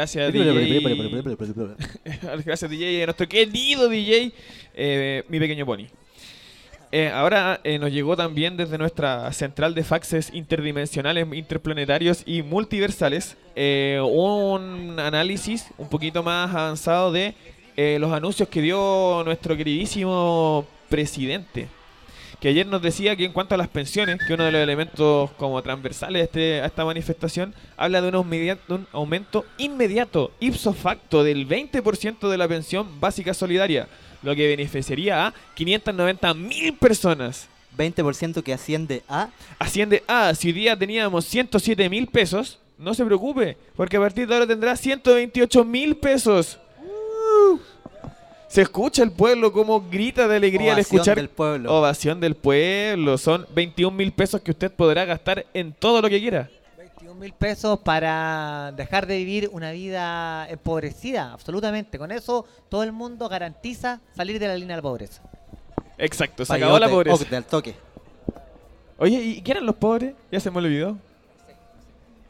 [0.00, 0.80] Gracias, DJ.
[2.44, 4.32] gracias, DJ, a nuestro querido DJ,
[4.74, 5.86] eh, mi pequeño pony.
[6.92, 13.36] Eh, ahora eh, nos llegó también desde nuestra central de faxes interdimensionales, interplanetarios y multiversales
[13.54, 17.34] un análisis un poquito más avanzado de
[17.98, 21.68] los anuncios que dio nuestro queridísimo presidente.
[22.40, 25.30] Que ayer nos decía que en cuanto a las pensiones, que uno de los elementos
[25.32, 30.32] como transversales a, este- a esta manifestación, habla de un, aumedia- de un aumento inmediato,
[30.40, 33.88] ipso facto, del 20% de la pensión básica solidaria,
[34.22, 37.48] lo que beneficiaría a 590 mil personas.
[37.76, 39.28] 20% que asciende a...
[39.58, 44.26] Asciende a, si hoy día teníamos 107 mil pesos, no se preocupe, porque a partir
[44.26, 46.58] de ahora tendrá 128 mil pesos.
[48.50, 51.16] Se escucha el pueblo como grita de alegría al Ovación escuchar.
[51.16, 51.72] del pueblo.
[51.78, 53.16] Ovación del pueblo.
[53.16, 56.50] Son 21 mil pesos que usted podrá gastar en todo lo que quiera.
[56.76, 61.96] 21 mil pesos para dejar de vivir una vida empobrecida, absolutamente.
[61.96, 65.22] Con eso todo el mundo garantiza salir de la línea de la pobreza.
[65.96, 67.36] Exacto, se Payote, acabó la pobreza.
[67.36, 67.76] al toque.
[68.98, 70.14] Oye, ¿y qué eran los pobres?
[70.32, 70.98] Ya se me olvidó.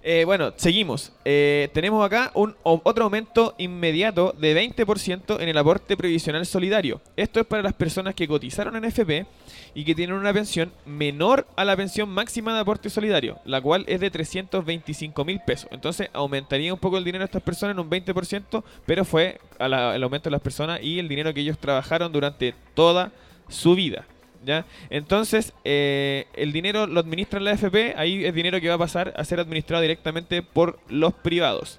[0.03, 1.13] Eh, bueno, seguimos.
[1.27, 7.03] Eh, tenemos acá un otro aumento inmediato de 20% en el aporte previsional solidario.
[7.17, 9.27] Esto es para las personas que cotizaron en FP
[9.75, 13.85] y que tienen una pensión menor a la pensión máxima de aporte solidario, la cual
[13.89, 15.69] es de 325 mil pesos.
[15.71, 19.67] Entonces aumentaría un poco el dinero de estas personas en un 20%, pero fue a
[19.95, 23.13] el aumento de las personas y el dinero que ellos trabajaron durante toda
[23.49, 24.07] su vida.
[24.45, 24.65] ¿Ya?
[24.89, 29.13] Entonces, eh, el dinero lo administra la AFP, ahí es dinero que va a pasar
[29.17, 31.79] a ser administrado directamente por los privados.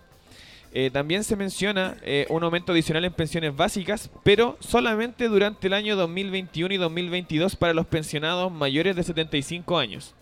[0.74, 5.74] Eh, también se menciona eh, un aumento adicional en pensiones básicas, pero solamente durante el
[5.74, 10.14] año 2021 y 2022 para los pensionados mayores de 75 años.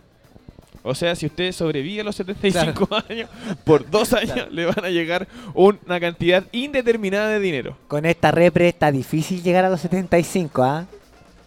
[0.81, 3.29] O sea, si usted sobrevive a los 75 años,
[3.65, 4.51] por dos años Claro.
[4.51, 7.77] le van a llegar una cantidad indeterminada de dinero.
[7.89, 10.87] Con esta repre está difícil llegar a los 75, ¿ah?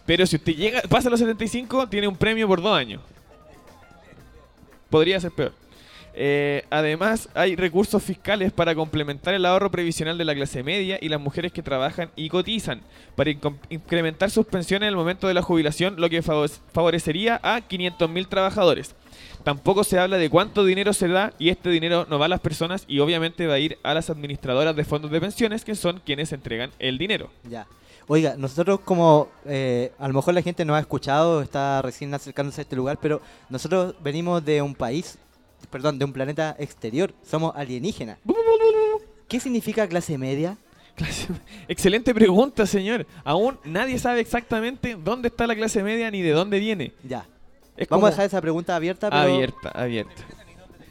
[0.05, 3.01] Pero si usted llega, pasa los 75, tiene un premio por dos años.
[4.89, 5.53] Podría ser peor.
[6.15, 11.09] Eh, además, hay recursos fiscales para complementar el ahorro previsional de la clase media y
[11.09, 12.81] las mujeres que trabajan y cotizan,
[13.15, 13.31] para
[13.71, 18.27] incrementar sus pensiones en el momento de la jubilación, lo que favo- favorecería a 500.000
[18.27, 18.93] trabajadores.
[19.43, 22.41] Tampoco se habla de cuánto dinero se da y este dinero no va a las
[22.41, 25.99] personas y obviamente va a ir a las administradoras de fondos de pensiones, que son
[26.05, 27.31] quienes entregan el dinero.
[27.49, 27.65] Ya.
[28.07, 32.61] Oiga, nosotros como, eh, a lo mejor la gente no ha escuchado, está recién acercándose
[32.61, 35.17] a este lugar, pero nosotros venimos de un país,
[35.69, 38.17] perdón, de un planeta exterior, somos alienígenas.
[39.27, 40.57] ¿Qué significa clase media?
[41.67, 43.07] Excelente pregunta, señor.
[43.23, 46.91] Aún nadie sabe exactamente dónde está la clase media ni de dónde viene.
[47.03, 47.25] Ya.
[47.75, 50.21] Es Vamos como- a dejar esa pregunta abierta, pero Abierta, abierta.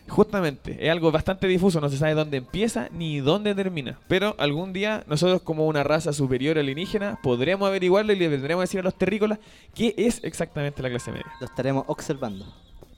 [0.08, 3.98] Justamente, es algo bastante difuso, no se sabe dónde empieza ni dónde termina.
[4.08, 8.64] Pero algún día nosotros como una raza superior alienígena podremos averiguarlo y le vendremos a
[8.64, 9.38] decir a los terrícolas
[9.74, 11.32] qué es exactamente la clase media.
[11.40, 12.44] lo estaremos observando.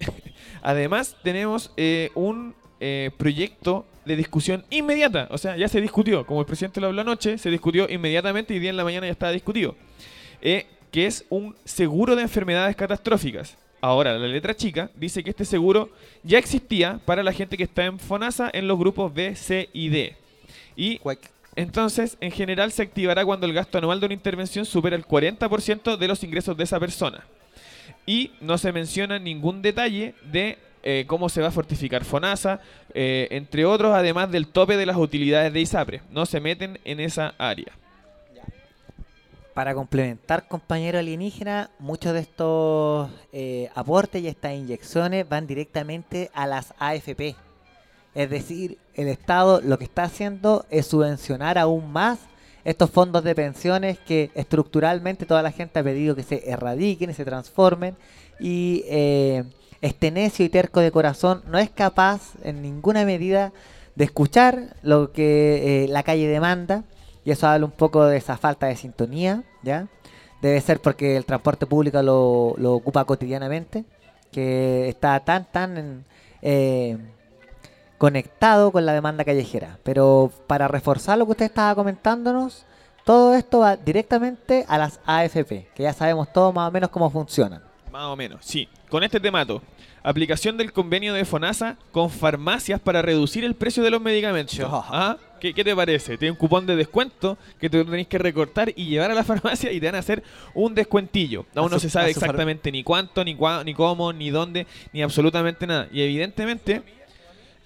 [0.63, 6.41] Además tenemos eh, un eh, proyecto de discusión inmediata, o sea, ya se discutió, como
[6.41, 9.33] el presidente lo habló anoche, se discutió inmediatamente y día en la mañana ya estaba
[9.33, 9.77] discutido,
[10.43, 13.57] eh, que es un seguro de enfermedades catastróficas.
[13.85, 15.91] Ahora, la letra chica dice que este seguro
[16.23, 19.91] ya existía para la gente que está en FONASA en los grupos B, C y
[19.91, 20.17] D.
[20.75, 21.03] Y
[21.55, 25.99] entonces, en general, se activará cuando el gasto anual de una intervención supera el 40%
[25.99, 27.27] de los ingresos de esa persona.
[28.07, 32.63] Y no se menciona ningún detalle de eh, cómo se va a fortificar FONASA,
[32.95, 36.01] eh, entre otros, además del tope de las utilidades de ISAPRE.
[36.11, 37.75] No se meten en esa área.
[39.55, 46.49] Para complementar, compañero alienígena, muchos de estos eh, aportes y estas inyecciones van directamente a
[46.49, 47.37] las AFP.
[48.17, 52.19] Es decir, el Estado lo que está haciendo es subvencionar aún más
[52.65, 57.15] estos fondos de pensiones que estructuralmente toda la gente ha pedido que se erradiquen y
[57.15, 57.95] se transformen.
[58.41, 59.45] Y eh,
[59.81, 63.53] este necio y terco de corazón no es capaz en ninguna medida
[63.95, 66.83] de escuchar lo que eh, la calle demanda.
[67.25, 69.89] Y eso habla un poco de esa falta de sintonía, ¿ya?
[70.43, 73.85] Debe ser porque el transporte público lo, lo ocupa cotidianamente,
[74.31, 76.05] que está tan, tan
[76.43, 76.99] eh,
[77.97, 79.79] conectado con la demanda callejera.
[79.83, 82.67] Pero para reforzar lo que usted estaba comentándonos,
[83.05, 87.09] todo esto va directamente a las AFP, que ya sabemos todo más o menos cómo
[87.11, 87.63] funcionan.
[87.93, 88.69] Más o menos, sí.
[88.91, 89.63] Con este temato.
[90.03, 94.59] Aplicación del convenio de FONASA con farmacias para reducir el precio de los medicamentos.
[94.71, 95.17] ¿Ah?
[95.45, 96.17] ¿Qué, qué te parece?
[96.17, 99.71] Tiene un cupón de descuento que tú tenés que recortar y llevar a la farmacia
[99.71, 100.23] y te van a hacer
[100.55, 101.45] un descuentillo.
[101.55, 105.67] Aún no se sabe exactamente ni cuánto, ni, cua- ni cómo, ni dónde, ni absolutamente
[105.67, 105.87] nada.
[105.93, 106.81] Y evidentemente...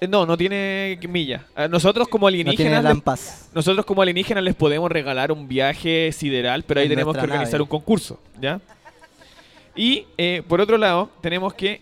[0.00, 1.46] eh, No, no tiene milla.
[1.54, 3.48] A Nosotros como alienígenas, les- lampas.
[3.54, 7.52] nosotros como alienígenas les podemos regalar un viaje sideral, pero ahí En tenemos que organizar
[7.52, 7.62] nave.
[7.62, 8.60] un concurso, ¿ya?
[9.76, 11.80] Y eh, por otro lado, tenemos que,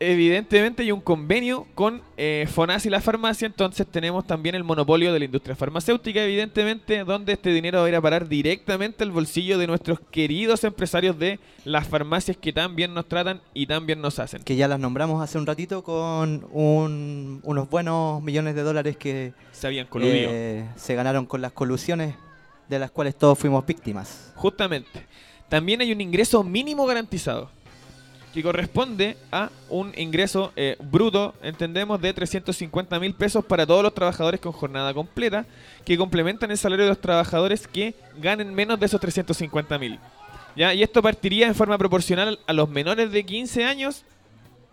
[0.00, 5.12] evidentemente, hay un convenio con eh, FONAS y la farmacia, entonces tenemos también el monopolio
[5.12, 9.10] de la industria farmacéutica, evidentemente, donde este dinero va a ir a parar directamente al
[9.12, 13.86] bolsillo de nuestros queridos empresarios de las farmacias que tan bien nos tratan y tan
[13.86, 14.42] bien nos hacen.
[14.42, 19.34] Que ya las nombramos hace un ratito con un- unos buenos millones de dólares que
[19.52, 20.30] Se habían coludido.
[20.32, 22.14] eh, se ganaron con las colusiones
[22.68, 24.32] de las cuales todos fuimos víctimas.
[24.34, 25.06] Justamente.
[25.48, 27.50] También hay un ingreso mínimo garantizado.
[28.32, 33.94] Que corresponde a un ingreso eh, bruto, entendemos, de 350 mil pesos para todos los
[33.94, 35.46] trabajadores con jornada completa,
[35.84, 39.98] que complementan el salario de los trabajadores que ganen menos de esos 350 mil.
[40.56, 44.04] Y esto partiría en forma proporcional a los menores de 15 años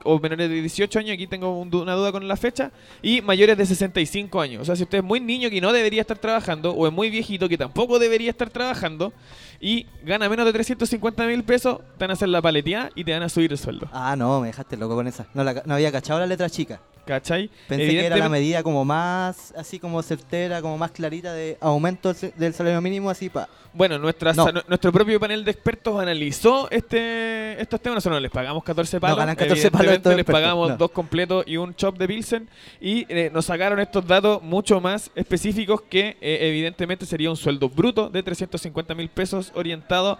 [0.03, 2.71] o menores de 18 años, aquí tengo una duda con la fecha,
[3.01, 4.61] y mayores de 65 años.
[4.61, 7.09] O sea, si usted es muy niño que no debería estar trabajando, o es muy
[7.09, 9.11] viejito que tampoco debería estar trabajando,
[9.59, 13.11] y gana menos de 350 mil pesos, te van a hacer la paleteada y te
[13.11, 13.89] van a subir el sueldo.
[13.91, 15.27] Ah, no, me dejaste loco con esa.
[15.33, 16.79] No, la- no había cachado la letra chica.
[17.07, 17.49] ¿Cachai?
[17.67, 21.57] Pensé que era la Evidentemente- medida como más, así como certera, como más clarita de
[21.61, 23.47] aumento del- salario mínimo, así pa.
[23.73, 24.45] Bueno, nuestra, No.
[24.67, 27.95] nuestro propio panel de expertos analizó este estos temas.
[27.97, 29.17] Nosotros no les pagamos 14 palos.
[29.17, 30.77] ganan 14 palos evidentemente les expertos, pagamos no.
[30.77, 32.49] dos completos y un chop de Pilsen.
[32.81, 37.69] Y eh, nos sacaron estos datos mucho más específicos que eh, evidentemente sería un sueldo
[37.69, 40.17] bruto de 350 mil pesos orientado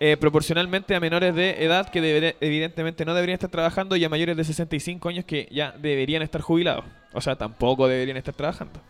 [0.00, 4.36] eh, proporcionalmente a menores de edad que evidentemente no deberían estar trabajando y a mayores
[4.36, 6.84] de 65 años que ya deberían estar jubilados.
[7.12, 8.80] O sea, tampoco deberían estar trabajando.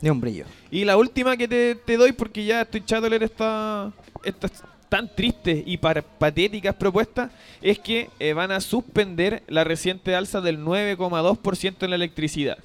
[0.00, 0.44] Ni un brillo.
[0.70, 3.92] Y la última que te, te doy, porque ya estoy chato de leer esta,
[4.24, 10.14] estas tan tristes y par- patéticas propuestas, es que eh, van a suspender la reciente
[10.14, 12.58] alza del 9,2% en la electricidad.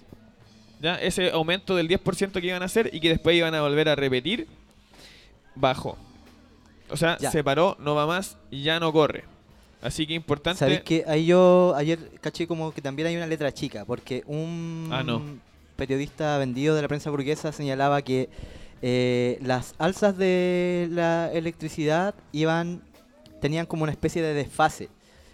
[0.81, 0.95] ¿Ya?
[0.95, 3.95] Ese aumento del 10% que iban a hacer y que después iban a volver a
[3.95, 4.47] repetir,
[5.55, 5.97] bajó.
[6.91, 7.31] O sea, Ya.
[7.31, 9.23] se paró, no va más ya no corre.
[9.81, 10.59] Así que importante.
[10.59, 13.84] ¿Sabéis que ahí yo ayer caché como que también hay una letra chica?
[13.85, 15.22] Porque un Ah, no.
[15.76, 18.30] periodista vendido de la prensa burguesa señalaba que
[18.84, 22.81] eh, las alzas de la electricidad iban
[23.41, 24.89] tenían como una especie de desfase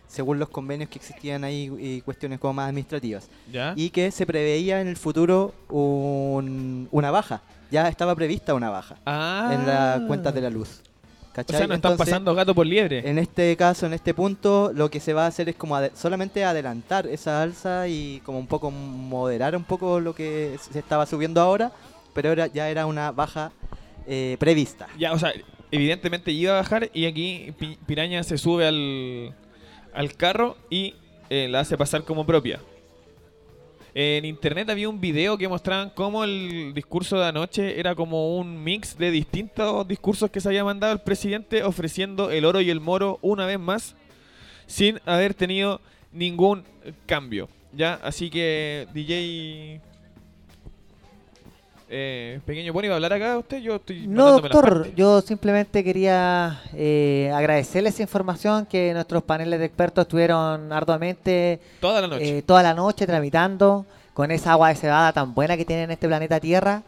[0.07, 3.27] según los convenios que existían ahí y cuestiones como más administrativas.
[3.51, 3.73] ¿Ya?
[3.75, 7.41] Y que se preveía en el futuro un- una baja.
[7.71, 9.51] Ya estaba prevista una baja Ah.
[9.53, 10.81] en las cuentas de la luz.
[11.45, 13.07] O sea, no están Entonces, pasando gato por liebre.
[13.09, 15.91] en este caso, en este punto, lo que se va a hacer es como ade-
[15.93, 21.05] solamente adelantar esa alza y como un poco moderar un poco lo que se estaba
[21.05, 21.71] subiendo ahora
[22.13, 23.51] pero era, ya era una baja
[24.07, 24.87] eh, prevista.
[24.97, 25.31] Ya, o sea,
[25.69, 29.35] evidentemente iba a bajar y aquí Pi- Piraña se sube al,
[29.93, 30.95] al carro y
[31.29, 32.59] eh, la hace pasar como propia.
[33.99, 38.63] En internet había un video que mostraban cómo el discurso de anoche era como un
[38.63, 42.79] mix de distintos discursos que se había mandado el presidente ofreciendo el oro y el
[42.79, 43.95] moro una vez más
[44.67, 46.63] sin haber tenido ningún
[47.07, 47.49] cambio.
[47.73, 47.95] ¿Ya?
[48.03, 49.81] Así que DJ...
[51.89, 53.59] Eh, pequeño Pony, ¿va a hablar acá usted?
[53.59, 59.65] Yo estoy No, doctor, yo simplemente quería eh, agradecerle esa información que nuestros paneles de
[59.67, 62.37] expertos estuvieron arduamente Toda la noche.
[62.39, 65.91] eh, toda la noche tramitando con esa agua de cebada tan buena que tiene en
[65.91, 66.83] este planeta Tierra.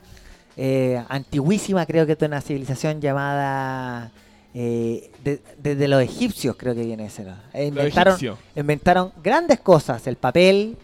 [0.57, 4.11] Eh, antiguísima, creo que es una civilización llamada
[4.53, 7.23] eh, de- desde los egipcios, creo que viene ese.
[7.23, 7.35] ¿no?
[7.53, 8.17] Inventaron,
[8.57, 10.75] inventaron grandes cosas, el papel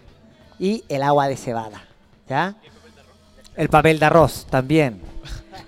[0.58, 1.84] y el agua de cebada.
[2.30, 2.56] ¿Ya?
[3.58, 5.00] El papel de arroz también.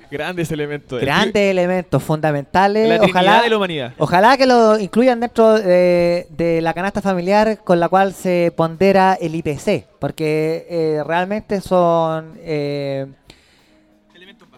[0.09, 1.01] Grandes elementos.
[1.01, 2.87] Grandes elementos fundamentales.
[2.87, 3.93] La ojalá, de la humanidad.
[3.97, 9.17] ojalá que lo incluyan dentro de, de la canasta familiar con la cual se pondera
[9.19, 13.07] el IPC, porque eh, realmente son eh,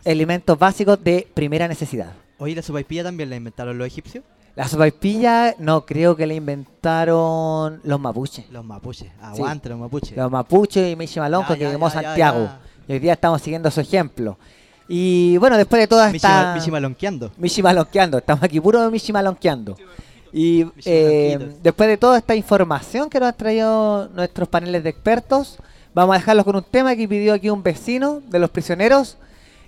[0.05, 2.13] elementos básicos de primera necesidad.
[2.37, 4.23] Oye, ¿la sopaipilla también la inventaron los egipcios?
[4.55, 8.49] La sopaipilla no creo que la inventaron los mapuches.
[8.49, 9.07] Los mapuches.
[9.07, 9.13] Sí.
[9.21, 10.17] Aguante los mapuches.
[10.17, 12.45] Los mapuches y Michi Malonco que llamó Santiago.
[12.45, 12.59] ya.
[12.89, 14.39] Y hoy día estamos siguiendo su ejemplo.
[14.87, 16.27] Y bueno, después de toda esta...
[16.27, 17.31] ma- Michi malonqueando.
[17.37, 18.17] Michi malonqueando.
[18.17, 19.77] Estamos aquí puro Michi malonqueando.
[20.33, 25.59] Y eh, después de toda esta información que nos han traído nuestros paneles de expertos,
[25.93, 29.17] vamos a dejarlos con un tema que pidió aquí un vecino de los prisioneros.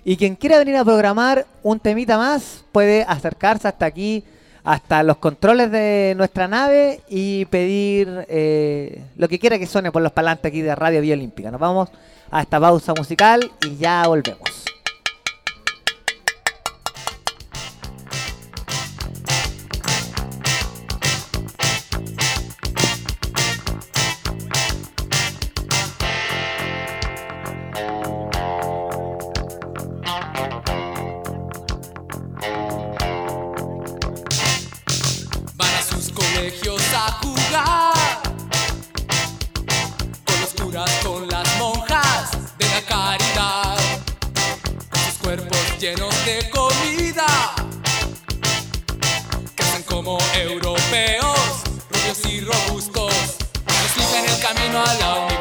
[0.04, 4.24] Y quien quiera venir a programar un temita más puede acercarse hasta aquí,
[4.64, 10.02] hasta los controles de nuestra nave y pedir eh, lo que quiera que suene por
[10.02, 11.52] los parlantes aquí de Radio Vía Olímpica.
[11.52, 11.88] Nos vamos
[12.32, 14.71] a esta pausa musical y ya volvemos.
[45.36, 47.26] Cuerpos llenos de comida,
[49.54, 53.14] crecen como europeos, rubios y robustos,
[53.66, 55.31] los limpian el camino a la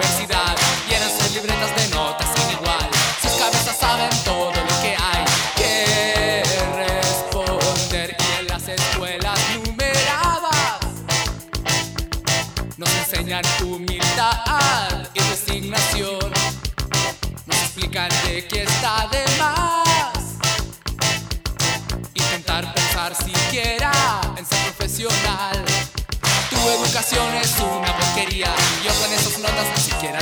[26.91, 28.53] educación es una porquería.
[28.83, 30.19] Yo con esas notas ni siquiera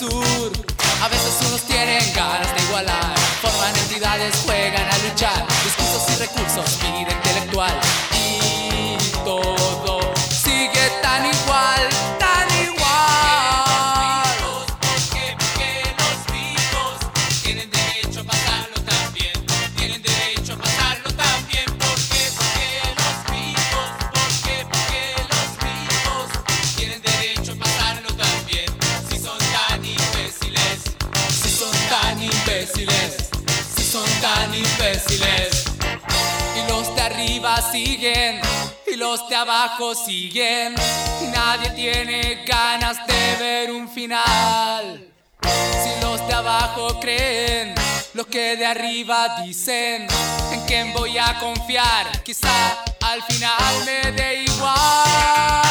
[0.00, 6.78] A veces unos tienen ganas de igualar, forman entidades, juegan a luchar, discursos y recursos,
[6.82, 7.72] vida intelectual
[37.70, 38.40] siguen,
[38.90, 40.74] y los de abajo siguen.
[41.22, 45.08] Y nadie tiene ganas de ver un final.
[45.42, 47.74] Si los de abajo creen
[48.14, 50.06] lo que de arriba dicen,
[50.52, 52.22] ¿en quién voy a confiar?
[52.24, 55.67] Quizá al final me dé igual.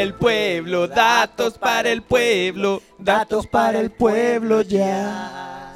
[0.00, 5.66] Para el pueblo, datos para el pueblo, datos para el pueblo ya.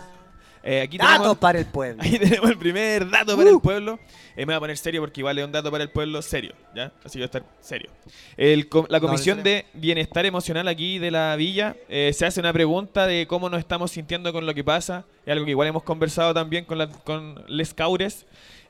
[0.67, 2.03] Eh, aquí Datos tenemos, para el pueblo.
[2.03, 3.99] Ahí tenemos el primer dato para el pueblo.
[4.35, 6.55] Eh, me voy a poner serio porque igual es un dato para el pueblo serio,
[6.75, 6.91] ¿ya?
[7.05, 7.91] Así que voy a estar serio.
[8.39, 12.41] El la No, Comisión en de Bienestar Emocional aquí de la Villa eh, se hace
[12.41, 15.05] una pregunta de cómo nos estamos sintiendo con lo que pasa.
[15.27, 18.25] Es algo que igual hemos conversado también con, la- con Les Caures.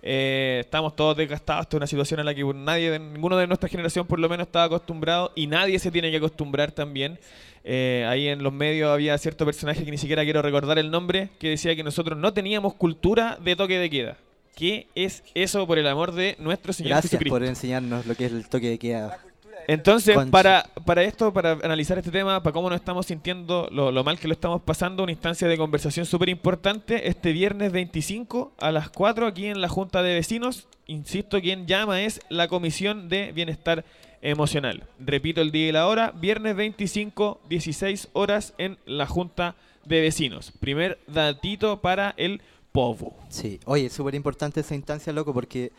[0.07, 1.63] Eh, estamos todos desgastados.
[1.63, 4.47] Esta es una situación a la que nadie, ninguno de nuestra generación por lo menos
[4.47, 7.19] estaba acostumbrado y nadie se tiene que acostumbrar también.
[7.65, 11.31] Eh, ahí en los medios había cierto personaje que ni siquiera quiero recordar el nombre
[11.39, 14.19] que decía que nosotros no teníamos cultura de toque de queda.
[14.55, 17.35] ¿Qué es eso por el amor de nuestro Señor Gracias Jesucristo?
[17.35, 19.24] por enseñarnos lo que es el toque de queda.
[19.67, 20.31] Entonces, Concha.
[20.31, 24.19] para, para esto, para analizar este tema, para cómo nos estamos sintiendo, lo, lo mal
[24.19, 28.91] que lo estamos pasando, una instancia de conversación súper importante, este viernes 25 a las
[28.91, 33.85] 4 aquí en la Junta de Vecinos, insisto, quien llama es la Comisión de Bienestar
[34.23, 34.85] Emocional.
[34.99, 39.55] Repito el día y la hora, viernes 25, 16 horas en la Junta
[39.85, 40.53] de Vecinos.
[40.61, 42.41] Primer datito para el
[42.73, 43.17] povo.
[43.29, 45.73] Sí, oye, súper importante esa instancia, loco, porque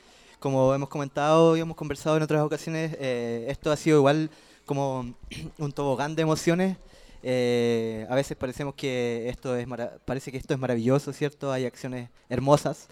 [0.46, 4.30] como hemos comentado y hemos conversado en otras ocasiones, eh, esto ha sido igual
[4.68, 5.16] como
[5.58, 6.78] un tobogán de emociones.
[7.24, 9.66] Eh, a veces parecemos que esto es
[10.06, 11.52] parece que esto es maravilloso, ¿cierto?
[11.52, 12.90] Hay acciones hermosas,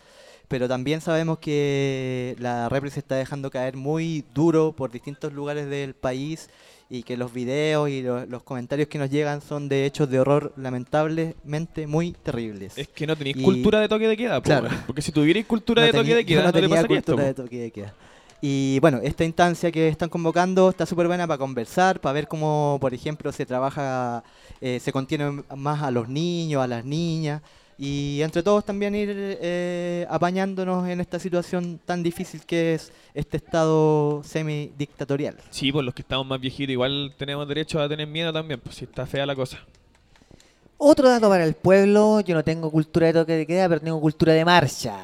[0.48, 5.70] pero también sabemos que la repre se está dejando caer muy duro por distintos lugares
[5.70, 6.50] del país
[6.94, 10.20] y que los videos y lo- los comentarios que nos llegan son de hechos de
[10.20, 12.78] horror lamentablemente muy terribles.
[12.78, 14.70] Es que no tenéis Y- cultura de toque de queda, po, Claro.
[14.86, 16.88] porque si tuvierais cultura No de toque de queda, no no, te tenía esto.
[16.88, 17.24] cultura po.
[17.24, 17.94] de toque de queda.
[18.42, 22.78] Y bueno, esta instancia que están convocando está súper buena para conversar, para ver cómo,
[22.80, 24.24] por ejemplo, se trabaja,
[24.62, 27.42] eh, se contiene más a los niños, a las niñas,
[27.78, 33.38] y entre todos también ir eh, apañándonos en esta situación tan difícil que es este
[33.38, 35.36] estado semidictatorial.
[35.50, 38.76] Sí, por los que estamos más viejitos, igual tenemos derecho a tener miedo también, pues
[38.76, 39.60] si está fea la cosa.
[40.78, 44.02] Otro dato para el pueblo, yo no tengo cultura de toque de queda, pero tengo
[44.02, 44.98] cultura de marcha.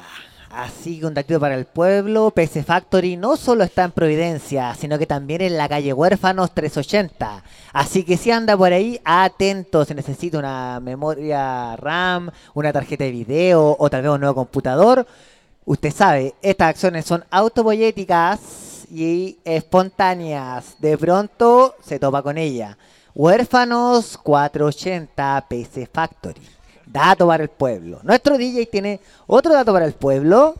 [0.50, 4.98] Así que un datito para el pueblo, PC Factory no solo está en Providencia, sino
[4.98, 7.44] que también en la calle Huérfanos 380.
[7.72, 13.12] Así que si anda por ahí, atento, se necesita una memoria RAM, una tarjeta de
[13.12, 15.06] video o tal vez un nuevo computador.
[15.66, 20.74] Usted sabe, estas acciones son autopoyéticas y espontáneas.
[20.80, 22.76] De pronto se topa con ella.
[23.14, 26.59] Huérfanos 480 PC Factory.
[26.92, 28.00] Dato para el pueblo.
[28.02, 30.54] Nuestro DJ tiene otro dato para el pueblo.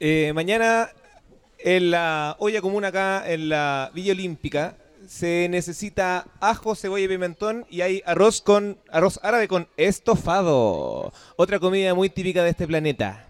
[0.00, 0.88] Eh, mañana
[1.58, 4.76] en la olla común acá en la Villa Olímpica
[5.06, 11.12] se necesita ajo, cebolla y pimentón y hay arroz con arroz árabe con estofado.
[11.36, 13.26] Otra comida muy típica de este planeta.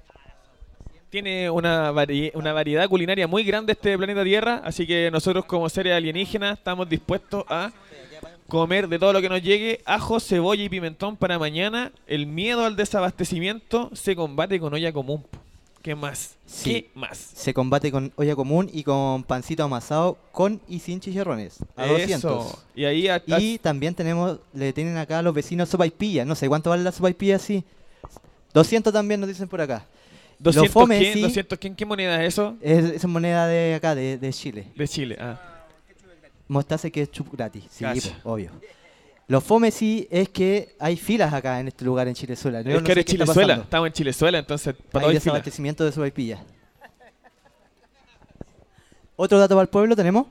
[1.11, 5.69] Tiene una, vari- una variedad culinaria muy grande este planeta Tierra, así que nosotros como
[5.69, 7.71] seres alienígenas estamos dispuestos a
[8.49, 11.93] comer de todo lo que nos llegue, ajo, cebolla y pimentón para mañana.
[12.07, 15.25] El miedo al desabastecimiento se combate con olla común.
[15.83, 16.37] ¿Qué más?
[16.47, 16.71] Sí.
[16.73, 17.19] ¿Qué más?
[17.19, 21.59] Se combate con olla común y con pancito amasado con y sin chicharrones.
[21.77, 22.29] A Eso.
[22.31, 22.59] 200.
[22.75, 26.25] Y ahí a- Y también tenemos, le tienen acá a los vecinos sopa y pilla.
[26.25, 27.65] No sé cuánto vale la sopa y pilla, sí.
[28.55, 29.85] 200 también nos dicen por acá.
[30.39, 31.13] Lo 200 fome, ¿quién?
[31.15, 31.75] sí, 200 ¿quién?
[31.77, 32.57] ¿Qué moneda es eso?
[32.63, 34.67] Es, es moneda de acá, de, de Chile.
[34.75, 35.39] De Chile, ah.
[36.49, 37.85] Mostaza y ketchup gratis, sí,
[38.23, 38.51] po, obvio.
[39.27, 42.61] Lo fome sí es que hay filas acá en este lugar en Chilezuela.
[42.61, 46.07] Yo es no que eres Chilezuela, estamos en Chilezuela, entonces para Hay desabastecimiento de sopa
[46.07, 46.45] y pilla.
[49.17, 50.27] ¿Otro dato para el pueblo tenemos?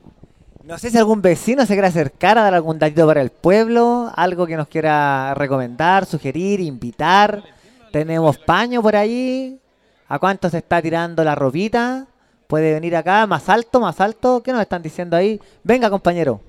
[0.63, 4.11] No sé si algún vecino se quiere acercar a dar algún datito para el pueblo,
[4.15, 7.43] algo que nos quiera recomendar, sugerir, invitar.
[7.91, 9.59] Tenemos paño por ahí.
[10.07, 12.07] ¿A cuánto se está tirando la ropita?
[12.53, 14.43] Puede venir acá, más alto, más alto.
[14.43, 15.41] ¿Qué nos están diciendo ahí?
[15.63, 16.39] Venga, compañero.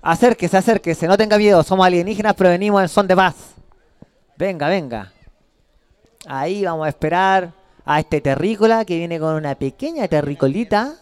[0.00, 1.62] Acérquese, acérquese, no tenga miedo.
[1.62, 3.34] Somos alienígenas, pero venimos en son de paz.
[4.38, 5.12] Venga, venga.
[6.26, 7.52] Ahí vamos a esperar
[7.84, 10.94] a este terrícola que viene con una pequeña terricolita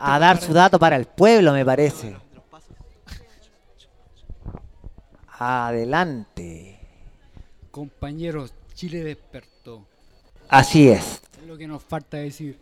[0.00, 2.16] a dar su dato para el pueblo, me parece.
[5.38, 6.80] Adelante.
[7.70, 9.84] Compañeros, Chile despertó.
[10.48, 11.20] Así es.
[11.38, 12.61] Es lo que nos falta decir.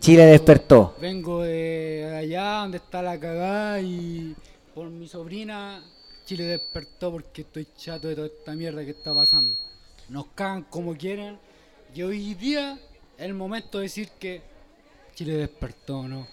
[0.00, 0.94] Chile despertó.
[1.00, 4.34] Vengo de allá donde está la cagada y
[4.74, 5.82] por mi sobrina
[6.24, 9.56] Chile despertó porque estoy chato de toda esta mierda que está pasando.
[10.08, 11.38] Nos cagan como quieren
[11.94, 12.74] y hoy día
[13.16, 14.40] es el momento de decir que
[15.14, 16.26] Chile despertó, ¿no?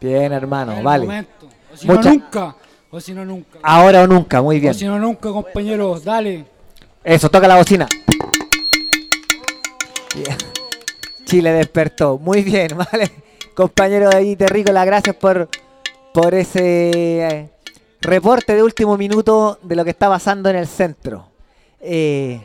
[0.00, 1.04] Bien, hermano, Es el vale.
[1.06, 1.48] momento.
[1.72, 2.56] O si Mucha- no, nunca.
[2.90, 3.58] O si no, nunca.
[3.62, 4.72] Ahora o nunca, muy bien.
[4.72, 6.02] O si no, nunca, compañeros.
[6.04, 6.44] Dale.
[7.04, 7.88] Eso, toca la bocina.
[10.14, 10.36] Bien.
[11.26, 12.18] Chile despertó.
[12.18, 13.10] Muy bien, vale.
[13.54, 15.48] compañero David Terrícola, gracias por,
[16.14, 17.50] por ese eh,
[18.00, 21.28] reporte de último minuto de lo que está pasando en el centro.
[21.80, 22.40] Eh,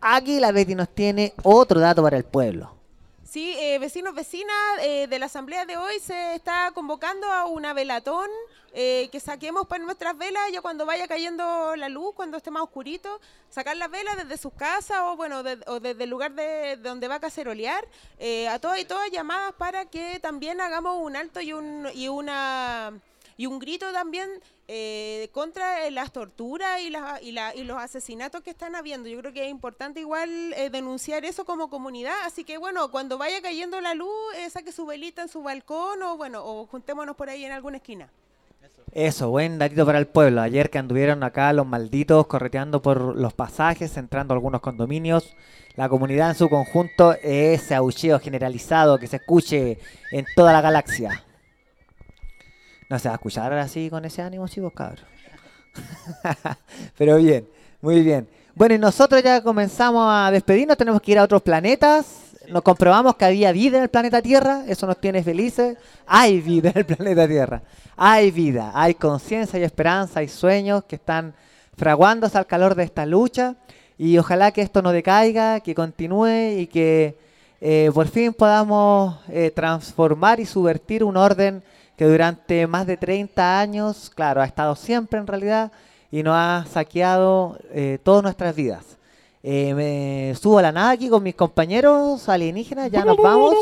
[0.00, 2.75] aquí la Betty nos tiene otro dato para el pueblo.
[3.28, 7.72] Sí, eh, vecinos, vecinas, eh, de la asamblea de hoy se está convocando a una
[7.72, 8.30] velatón
[8.72, 10.42] eh, que saquemos para nuestras velas.
[10.52, 13.20] Ya cuando vaya cayendo la luz, cuando esté más oscurito,
[13.50, 16.76] sacar las velas desde sus casas o bueno, de- o desde el lugar de, de
[16.76, 17.84] donde va a cacerolear,
[18.20, 22.06] eh, a todas y todas llamadas para que también hagamos un alto y un y
[22.06, 22.92] una
[23.36, 24.28] y un grito también
[24.68, 29.08] eh, contra las torturas y, las, y, la- y los asesinatos que están habiendo.
[29.08, 32.14] Yo creo que es importante igual eh, denunciar eso como comunidad.
[32.24, 36.02] Así que bueno, cuando vaya cayendo la luz, eh, saque su velita en su balcón
[36.02, 38.08] o bueno, o juntémonos por ahí en alguna esquina.
[38.92, 40.40] Eso, buen datito para el pueblo.
[40.40, 45.36] Ayer que anduvieron acá los malditos correteando por los pasajes, entrando a algunos condominios,
[45.74, 49.78] la comunidad en su conjunto, ese aullido generalizado que se escuche
[50.10, 51.22] en toda la galaxia.
[52.88, 55.04] No se va a escuchar así con ese ánimo, chicos, cabros.
[56.98, 57.48] Pero bien,
[57.80, 58.28] muy bien.
[58.54, 62.06] Bueno, y nosotros ya comenzamos a despedirnos, tenemos que ir a otros planetas.
[62.48, 65.76] Nos comprobamos que había vida en el planeta Tierra, eso nos tiene felices.
[66.06, 67.62] Hay vida en el planeta Tierra.
[67.96, 71.34] Hay vida, hay conciencia, hay esperanza, hay sueños que están
[71.76, 73.56] fraguándose al calor de esta lucha.
[73.98, 77.18] Y ojalá que esto no decaiga, que continúe y que
[77.60, 81.62] eh, por fin podamos eh, transformar y subvertir un orden
[81.96, 85.72] que durante más de 30 años, claro, ha estado siempre en realidad
[86.10, 88.84] y nos ha saqueado eh, todas nuestras vidas.
[89.42, 93.54] Eh, me subo a la nave aquí con mis compañeros alienígenas, ya nos vamos.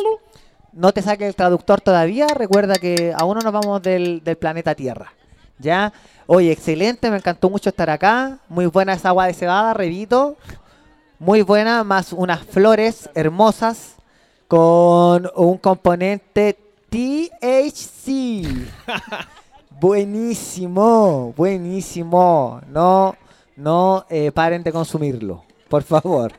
[0.73, 4.75] No te saque el traductor todavía, recuerda que aún no nos vamos del, del planeta
[4.75, 5.13] Tierra.
[5.59, 5.93] ¿Ya?
[6.27, 8.39] Oye, excelente, me encantó mucho estar acá.
[8.49, 10.37] Muy buena esa agua de cebada, revito.
[11.21, 13.95] Muy buena, más unas flores hermosas
[14.49, 16.64] con un componente
[16.95, 18.47] THC.
[19.81, 22.61] buenísimo, buenísimo.
[22.69, 23.17] No,
[23.57, 26.33] no eh, paren de consumirlo, por favor.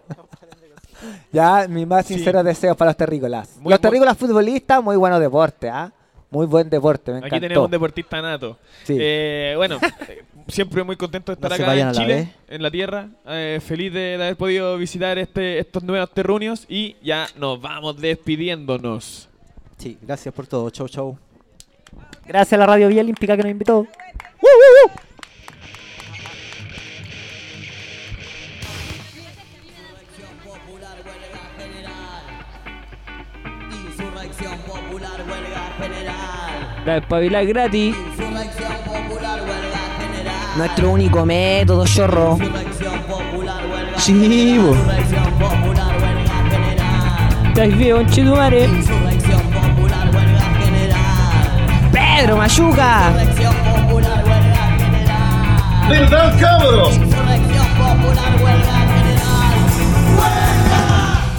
[1.34, 3.58] ya, mis más sinceros deseos para los terrícolas.
[3.60, 5.92] Muy los terrícolas futbolistas, muy bueno deporte, ¿ah?
[6.32, 8.58] Muy buen deporte, me Aquí tenemos un deportista nato.
[8.86, 8.96] Sí.
[8.98, 9.78] Eh, bueno,
[10.08, 13.10] eh, siempre muy contento de estar No acá en la Chile, en la tierra.
[13.28, 18.00] Eh, feliz de, de haber podido visitar este, estos nuevos terruños y ya nos vamos
[18.00, 19.28] despidiéndonos.
[19.78, 20.70] Sí, gracias por todo.
[20.70, 21.18] Chau, chau.
[22.26, 23.88] Gracias a la Radio Vía Olímpica que nos invitó.
[33.72, 36.86] Insurrección popular, huelga general.
[36.86, 37.96] La espabilar gratis.
[37.96, 40.58] Insurrección popular, huelga general.
[40.58, 42.38] Nuestro único método, chorro.
[42.38, 44.58] Insurrección popular, huelga Sí,
[52.18, 53.12] Pedro Mayuca.
[55.90, 57.00] ¿Verdad, cabros?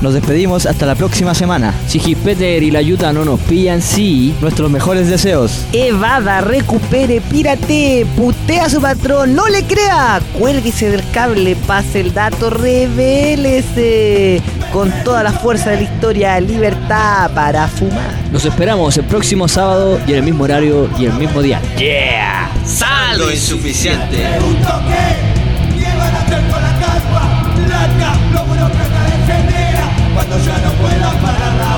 [0.02, 1.73] Nos despedimos hasta la próxima semana.
[1.86, 4.35] Si Gispeter y la Yuta no nos pillan, sí.
[4.40, 5.64] Nuestros mejores deseos.
[5.73, 12.12] Evada, recupere, pírate, putea a su patrón, no le crea, cuélguese del cable, pase el
[12.12, 14.43] dato, revélese.
[14.73, 18.14] Con toda la fuerza de la historia, libertad para fumar.
[18.31, 21.62] Nos esperamos el próximo sábado y en el mismo horario y el mismo día.
[21.78, 22.51] ¡Yeah!
[22.64, 24.27] Saldo insuficiente.
[24.47, 25.26] Un toque
[30.28, 31.76] cuando ya no pueda parar.